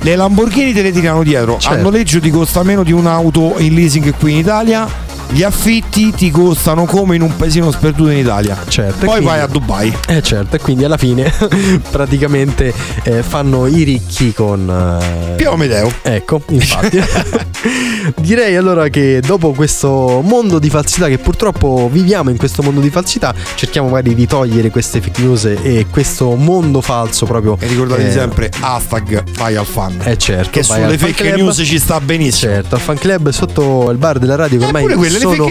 le 0.00 0.16
Lamborghini 0.16 0.72
te 0.72 0.82
le 0.82 0.92
tirano 0.92 1.22
dietro. 1.22 1.58
Certo. 1.58 1.76
Al 1.76 1.80
noleggio 1.80 2.20
ti 2.20 2.30
costa 2.30 2.62
meno 2.62 2.82
di 2.82 2.92
un'auto 2.92 3.54
in 3.58 3.74
leasing 3.74 4.14
qui 4.18 4.32
in 4.32 4.38
Italia. 4.38 5.05
Gli 5.28 5.42
affitti 5.42 6.12
ti 6.12 6.30
costano 6.30 6.84
come 6.86 7.16
in 7.16 7.20
un 7.22 7.36
paesino 7.36 7.70
sperduto 7.70 8.10
in 8.10 8.18
Italia. 8.18 8.56
Certo, 8.68 8.98
Poi 9.00 9.08
quindi- 9.08 9.24
vai 9.26 9.40
a 9.40 9.46
Dubai. 9.46 9.94
Eh 10.08 10.22
certo, 10.22 10.56
e 10.56 10.58
quindi 10.60 10.84
alla 10.84 10.96
fine 10.96 11.30
praticamente 11.90 12.72
eh, 13.02 13.22
fanno 13.22 13.66
i 13.66 13.82
ricchi 13.82 14.32
con... 14.32 14.98
eh, 15.28 15.34
Pio 15.34 15.52
Amedeo. 15.52 15.92
Ecco, 16.02 16.40
infatti. 16.48 17.02
Direi 18.20 18.56
allora 18.56 18.88
che 18.88 19.20
dopo 19.24 19.52
questo 19.52 20.20
mondo 20.24 20.58
di 20.58 20.70
falsità, 20.70 21.08
che 21.08 21.18
purtroppo 21.18 21.88
viviamo 21.92 22.30
in 22.30 22.36
questo 22.36 22.62
mondo 22.62 22.80
di 22.80 22.90
falsità, 22.90 23.34
cerchiamo 23.56 23.88
magari 23.88 24.14
di 24.14 24.26
togliere 24.26 24.70
queste 24.70 25.00
fake 25.00 25.20
news 25.20 25.44
e 25.44 25.86
questo 25.90 26.34
mondo 26.36 26.80
falso 26.80 27.26
proprio. 27.26 27.56
E 27.60 27.66
ricordatevi 27.66 28.08
eh, 28.08 28.12
sempre 28.12 28.50
hashtag 28.60 29.22
vai 29.36 29.56
al 29.56 29.66
fan. 29.66 29.98
Eh 30.04 30.16
certo, 30.16 30.50
Che 30.50 30.62
sulle 30.62 30.96
fake 30.96 31.12
club. 31.24 31.34
news 31.36 31.60
ci 31.64 31.78
sta 31.78 32.00
benissimo. 32.00 32.52
Certo, 32.52 32.74
al 32.76 32.80
fan 32.80 32.96
club 32.96 33.28
sotto 33.30 33.90
il 33.90 33.98
bar 33.98 34.18
della 34.18 34.36
radio 34.36 34.58
che 34.58 34.64
ormai 34.66 34.84
sono, 35.18 35.48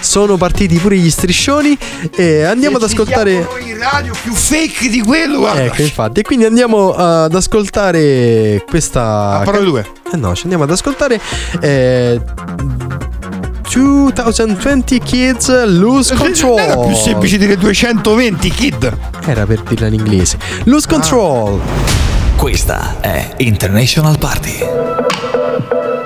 sono 0.00 0.36
partiti 0.36 0.78
pure 0.78 0.96
gli 0.96 1.10
striscioni 1.10 1.76
e 2.14 2.42
andiamo 2.42 2.76
ad 2.76 2.82
ascoltare... 2.82 3.46
in 3.64 3.78
radio 3.78 4.14
più 4.20 4.32
fake 4.32 4.88
di 4.88 5.00
quello, 5.00 5.38
guarda. 5.38 5.64
Ecco, 5.64 5.82
infatti. 5.82 6.20
E 6.20 6.22
quindi 6.22 6.44
andiamo 6.44 6.92
ad 6.94 7.34
ascoltare 7.34 8.64
questa. 8.66 9.42
parole 9.44 9.64
due. 9.64 9.86
Eh 10.12 10.16
no, 10.16 10.34
ci 10.34 10.42
andiamo 10.42 10.64
ad 10.64 10.70
ascoltare. 10.70 11.20
Eh, 11.60 12.20
2020 13.74 15.00
Kids 15.00 15.64
Lose 15.66 16.14
Control. 16.14 16.58
Era 16.58 16.76
più 16.76 16.94
semplice 16.94 17.38
dire 17.38 17.56
220 17.56 18.50
kid. 18.50 18.96
Era 19.26 19.46
per 19.46 19.62
dirla 19.62 19.88
in 19.88 19.94
inglese. 19.94 20.38
Lose 20.64 20.86
Control. 20.86 21.60
Questa 22.36 22.96
è 23.00 23.32
International 23.38 24.18
Party. 24.18 26.03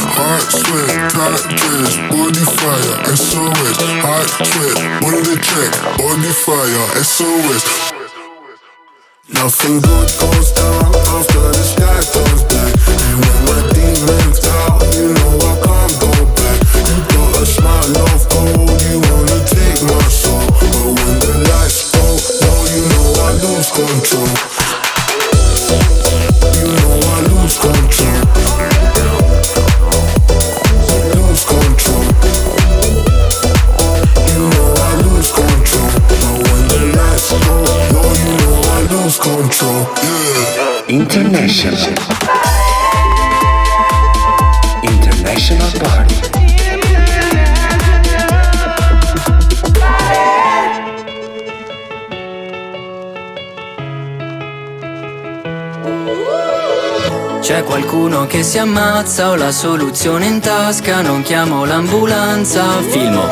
Hot 0.00 0.40
sweat, 0.48 1.12
tight 1.12 1.44
dress, 1.60 1.96
body 2.08 2.44
fire, 2.56 2.96
SOS. 3.12 3.76
Hot 4.00 4.28
sweat, 4.48 4.76
body 5.04 5.36
check, 5.44 5.72
body 6.00 6.32
fire, 6.32 6.86
SOS. 7.04 7.92
Nothing 9.28 9.80
good 9.80 10.08
goes 10.16 10.52
down 10.56 10.88
after 11.20 11.44
the 11.52 11.64
sky 11.64 12.00
turns 12.00 12.42
black. 12.48 12.72
And 12.72 13.20
when 13.20 13.38
my 13.44 13.60
demons 13.76 14.40
out, 14.48 14.80
you 14.96 15.12
know 15.12 15.36
I 15.36 15.54
can't 15.68 15.94
go 16.00 16.12
back. 16.32 16.58
You 16.88 16.98
got 17.12 17.36
a 17.36 17.46
smile 17.46 17.92
of 18.08 18.24
gold, 18.32 18.80
you 18.80 19.04
wanna 19.04 19.40
take 19.52 19.84
my 19.84 20.00
soul. 20.08 20.48
But 20.48 20.96
when 20.96 21.14
the 21.20 21.44
lights 21.44 21.92
go 21.92 22.04
low, 22.40 22.60
you 22.72 22.82
know 22.88 23.20
I 23.20 23.36
lose 23.36 23.68
control. 23.68 24.49
International. 41.12 41.92
International 44.82 45.72
Party. 45.78 46.20
C'è 57.40 57.64
qualcuno 57.64 58.26
che 58.26 58.44
si 58.44 58.58
ammazza, 58.58 59.30
ho 59.30 59.34
la 59.34 59.50
soluzione 59.50 60.26
in 60.26 60.38
tasca, 60.38 61.00
non 61.00 61.22
chiamo 61.22 61.64
l'ambulanza, 61.64 62.80
filmo. 62.88 63.24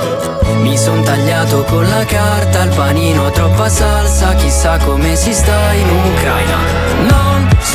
Mi 0.63 0.77
son 0.77 1.05
tagliato 1.05 1.63
con 1.63 1.89
la 1.89 2.05
carta, 2.05 2.65
il 2.65 2.75
panino 2.75 3.31
troppa 3.31 3.69
salsa, 3.69 4.35
chissà 4.35 4.79
come 4.79 5.15
si 5.15 5.33
sta 5.33 5.73
in 5.75 5.89
Ucraina. 5.89 6.57
Non 7.07 7.28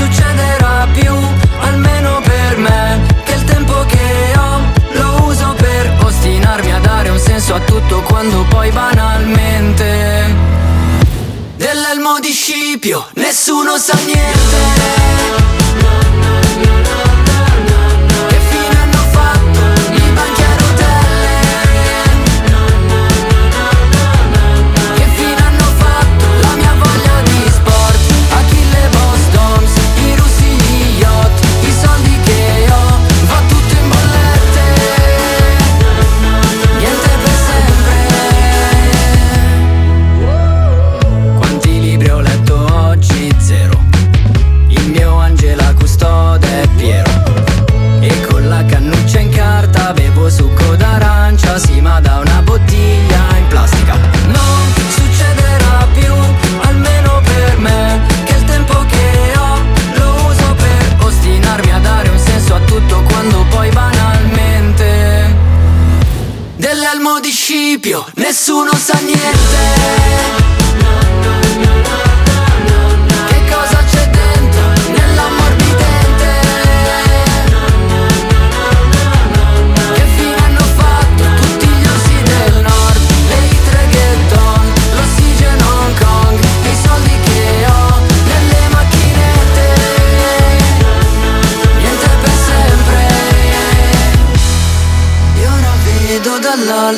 succederà 0.04 0.88
più, 0.92 1.16
almeno 1.60 2.22
per 2.24 2.58
me, 2.58 3.02
che 3.24 3.34
il 3.34 3.44
tempo 3.46 3.86
che 3.86 4.34
ho 4.38 4.62
lo 4.92 5.24
uso 5.28 5.54
per 5.56 5.92
ostinarmi 6.04 6.74
a 6.74 6.80
dare 6.80 7.10
un 7.10 7.20
senso 7.20 7.54
a 7.56 7.60
tutto 7.60 8.02
quando 8.02 8.46
poi 8.50 8.70
banalmente 8.72 10.36
dell'elmo 11.56 12.20
di 12.20 12.32
Scipio 12.32 13.08
nessuno 13.14 13.78
sa 13.78 13.98
niente. 14.06 16.03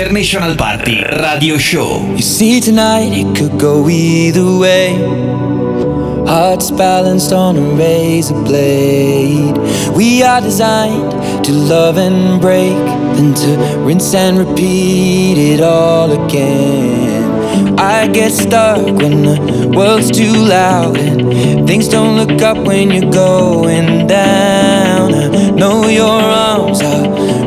International 0.00 0.56
Party 0.56 1.02
Radio 1.02 1.58
Show. 1.58 2.00
You 2.16 2.22
see, 2.22 2.58
tonight 2.58 3.12
it 3.12 3.36
could 3.36 3.60
go 3.60 3.86
either 3.86 4.56
way. 4.58 4.94
Hearts 6.26 6.70
balanced 6.70 7.34
on 7.34 7.58
a 7.58 7.74
razor 7.76 8.32
blade. 8.32 9.58
We 9.94 10.22
are 10.22 10.40
designed 10.40 11.44
to 11.44 11.52
love 11.52 11.98
and 11.98 12.40
break, 12.40 12.78
then 13.16 13.34
to 13.34 13.84
rinse 13.84 14.14
and 14.14 14.38
repeat 14.38 15.36
it 15.36 15.60
all 15.60 16.10
again. 16.24 17.78
I 17.78 18.08
get 18.08 18.32
stuck 18.32 18.78
when 18.78 19.22
the 19.22 19.72
world's 19.76 20.10
too 20.10 20.32
loud 20.34 20.96
and 20.96 21.66
things 21.66 21.88
don't 21.88 22.16
look 22.16 22.40
up 22.40 22.56
when 22.66 22.90
you're 22.90 23.12
going 23.12 24.06
down. 24.06 25.12
I 25.12 25.50
know 25.50 25.88
your 25.88 26.08
arms 26.08 26.80
are 26.80 27.19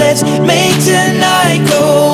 let's 0.00 0.22
make 0.22 0.76
tonight 0.82 1.62
go 1.68 2.09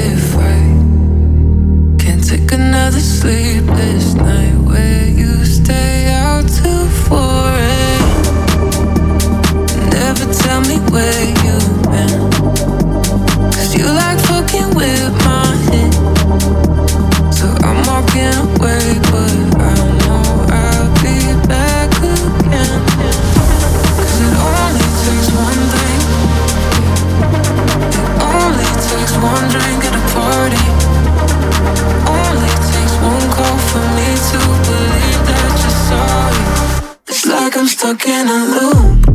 stuck 37.92 38.08
in 38.08 38.28
a 38.28 38.46
loop. 38.46 39.11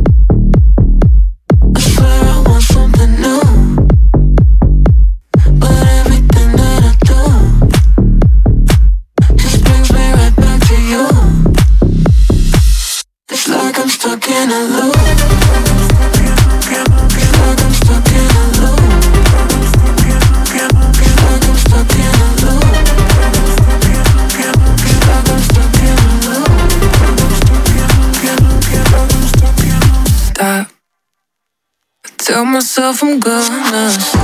myself, 32.77 33.01
I'm 33.01 33.19
gonna 33.19 34.16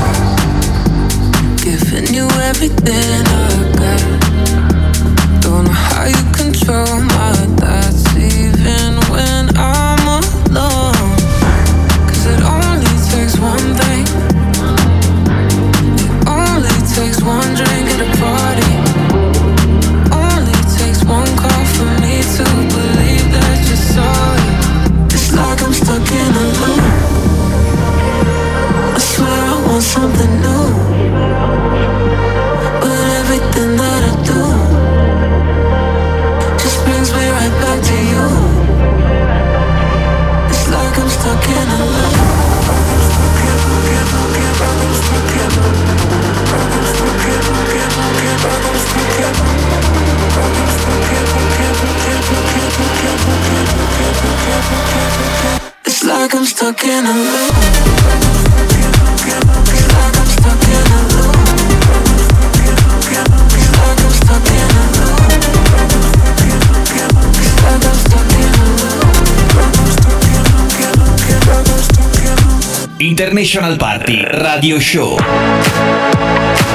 International 73.13 73.77
Party 73.77 74.23
Radio 74.23 74.79
Show. 74.79 75.17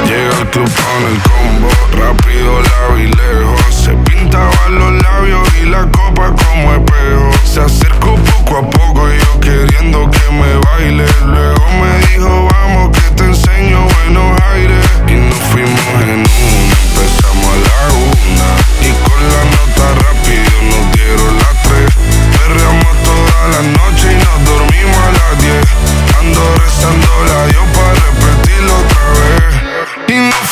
Llega 0.07 0.39
el 0.41 0.47
club 0.51 0.71
con 0.71 1.03
el 1.11 1.19
combo, 1.27 1.69
rápido 1.99 2.63
la 2.63 2.95
vi 2.95 3.07
lejos. 3.09 3.75
Se 3.75 3.91
pintaban 3.91 4.79
los 4.79 5.03
labios 5.03 5.49
y 5.61 5.67
la 5.67 5.81
copa 5.91 6.33
como 6.37 6.75
espejo. 6.75 7.31
Se 7.45 7.61
acercó 7.61 8.15
poco 8.15 8.57
a 8.57 8.71
poco 8.71 9.13
y 9.13 9.19
yo 9.19 9.41
queriendo 9.41 10.09
que 10.09 10.31
me 10.31 10.55
baile. 10.59 11.07
Luego 11.27 11.67
me 11.81 12.07
dijo, 12.07 12.49
vamos 12.53 12.97
que 12.97 13.11
te 13.17 13.25
enseño 13.25 13.85
buenos 14.05 14.41
aires. 14.53 14.87
Y 15.09 15.15
nos 15.15 15.39
fuimos 15.51 15.91
en 16.05 16.21
una, 16.21 16.75
empezamos 16.87 17.51
a 17.51 17.59
la 17.67 17.79
una. 18.15 18.49
Y 18.87 18.91
con 19.03 19.21
la 19.29 19.43
nota 19.57 19.95
rápida 20.05 20.18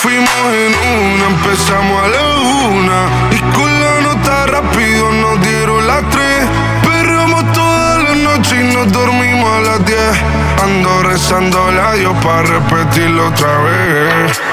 fuimos 0.07 0.41
en 0.55 0.73
una, 0.99 1.25
empezamos 1.35 2.03
a 2.05 2.09
la 2.15 2.23
una. 2.69 2.99
Y 3.37 3.41
con 3.57 3.71
la 3.81 4.01
nota 4.03 4.47
rápido 4.47 5.11
nos 5.11 5.41
dieron 5.41 5.85
las 5.85 6.09
tres. 6.11 6.47
Perramos 6.85 7.43
toda 7.53 7.99
la 7.99 8.15
noche 8.15 8.55
y 8.63 8.75
nos 8.75 8.93
dormimos 8.93 9.51
a 9.51 9.61
las 9.63 9.85
diez. 9.85 10.17
Ando 10.63 11.03
rezando 11.03 11.59
a 11.61 11.95
Dios 11.95 12.15
para 12.23 12.43
repetirlo 12.43 13.27
otra 13.27 13.53
vez. 13.65 14.45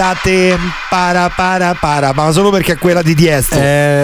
Quédate 0.00 0.56
para 0.88 1.28
para 1.28 1.74
para 1.78 2.14
ma 2.14 2.32
solo 2.32 2.48
perché 2.48 2.72
è 2.72 2.78
quella 2.78 3.02
di 3.02 3.14
Tiesto 3.14 3.56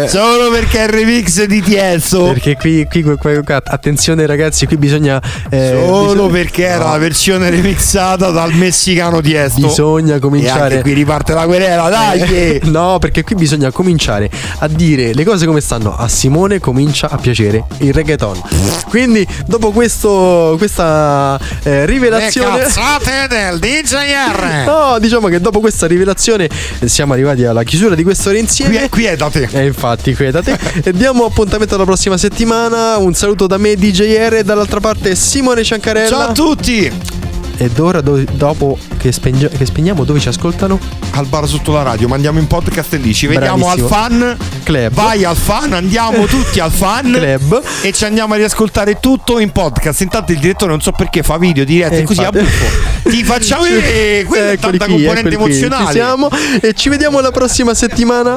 solo 0.09 0.51
perché 0.51 0.81
è 0.81 0.83
il 0.83 0.89
remix 0.91 1.43
di 1.45 1.63
Tiesto 1.63 2.29
Eh. 2.29 2.33
Perché 2.35 2.57
qui, 2.57 2.87
qui, 2.87 3.03
qui- 3.03 3.17
qui- 3.17 3.43
attenzione 3.65 4.27
ragazzi, 4.27 4.67
qui 4.67 4.77
bisogna... 4.77 5.19
eh, 5.49 5.71
solo 5.75 6.13
bisogna- 6.27 6.33
perché 6.33 6.65
era 6.67 6.85
no, 6.85 6.91
la 6.91 6.99
versione 6.99 7.49
remixata 7.49 8.29
dal 8.31 8.53
messicano 8.53 9.23
Tiesto 9.23 9.67
Bisogna 9.69 10.17
e 10.17 10.19
cominciare. 10.19 10.61
anche 10.65 10.81
qui 10.83 10.93
riparte 10.93 11.33
la 11.33 11.47
querela 11.47 11.89
dai 11.89 12.21
Eh, 12.21 12.61
no, 12.69 12.99
perché 12.99 13.25
qui 13.25 13.35
bisogna 13.35 13.71
cominciare 13.71 14.29
a 14.59 14.69
dire 14.69 15.15
le 15.15 15.25
cose 15.25 15.47
come 15.47 15.63
stanno. 15.63 15.97
A 15.97 16.09
Simone 16.09 16.61
comincia 16.61 17.09
a 17.09 17.17
piacere 17.17 17.65
il 17.79 17.95
reggaeton. 17.95 18.43
Quindi, 18.91 19.27
dopo 19.47 19.71
questo, 19.71 20.57
questa 20.59 21.41
eh, 21.63 21.87
rivelazione. 21.87 22.59
Le 22.59 22.63
cazzate 22.65 23.27
del 23.29 23.59
DJR 23.59 24.65
No, 24.67 24.99
diciamo 24.99 25.29
che 25.29 25.41
dopo 25.41 25.61
questa 25.61 25.86
rivelazione 25.87 26.49
eh, 26.79 26.89
siamo 26.89 27.13
arrivati 27.13 27.45
alla 27.45 27.63
chiusura 27.63 27.95
di 27.95 28.03
quest'ora 28.03 28.39
insieme. 28.39 28.89
Quietate. 28.89 29.49
E 29.53 29.67
infatti, 29.67 30.15
quietate. 30.15 30.59
e 30.83 30.93
diamo 30.93 31.25
appuntamento 31.25 31.75
alla 31.75 31.85
prossima 31.85 32.17
settimana. 32.17 32.97
Un 32.97 33.15
saluto 33.15 33.47
da 33.47 33.59
me, 33.59 33.75
DJR, 33.75 34.35
e 34.35 34.45
dall'altra 34.45 34.81
parte 34.81 35.15
Simone 35.15 35.63
Ciancarella. 35.65 36.09
Ciao 36.09 36.29
a 36.29 36.33
tutti! 36.33 37.26
Ed 37.59 37.79
ora, 37.79 38.01
do- 38.03 38.23
dopo 38.33 38.79
che, 38.99 39.13
spengia- 39.13 39.49
che 39.49 39.65
spegniamo, 39.65 40.05
dove 40.05 40.21
ci 40.21 40.29
ascoltano? 40.29 40.79
Al 41.13 41.25
bar 41.27 41.49
sotto 41.49 41.73
la 41.73 41.83
radio, 41.83 42.07
mandiamo 42.07 42.39
in 42.39 42.47
podcast 42.47 42.93
lì. 42.95 43.15
Ci 43.15 43.27
vediamo 43.27 43.65
Bravissimo. 43.65 43.87
al 43.87 43.93
fan 44.11 44.37
Club. 44.63 44.93
Vai 44.93 45.25
al 45.25 45.37
fan, 45.37 45.73
andiamo 45.73 46.27
tutti 46.27 46.61
al 46.61 46.71
fan 46.71 47.13
Club. 47.13 47.63
e 47.83 47.93
ci 47.93 48.05
andiamo 48.05 48.35
a 48.35 48.37
riascoltare 48.37 49.01
tutto 49.01 49.39
in 49.39 49.53
podcast. 49.53 50.03
Intanto 50.03 50.33
il 50.33 50.39
direttore 50.39 50.71
non 50.73 50.81
so 50.83 50.93
perché 50.93 51.23
fa 51.23 51.39
video 51.39 51.65
diretti 51.65 51.97
Eh, 51.97 52.03
così 52.03 52.21
a 52.21 52.25
infatti. 52.33 52.45
buffo. 52.45 53.09
Ti 53.09 53.25
facciamo 53.25 53.63
vedere 53.69 54.25
quella 54.25 54.49
è 54.51 54.53
Eccoli 54.53 54.77
tanta 54.79 54.85
qui, 54.95 55.05
componente 55.05 55.35
emozionale. 55.35 55.87
Ci 55.87 55.93
siamo 55.93 56.29
e 56.61 56.73
ci 56.75 56.89
vediamo 56.91 57.21
la 57.21 57.31
prossima 57.31 57.73
settimana. 57.73 58.37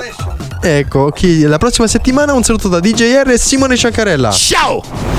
Ecco, 0.62 1.10
chi, 1.12 1.42
la 1.42 1.58
prossima 1.58 1.88
settimana 1.88 2.34
un 2.34 2.44
saluto 2.44 2.70
da 2.70 2.80
DJR 2.80 3.30
e 3.32 3.38
Simone 3.38 3.76
Ciancarella. 3.76 4.32
Ciao! 4.32 5.19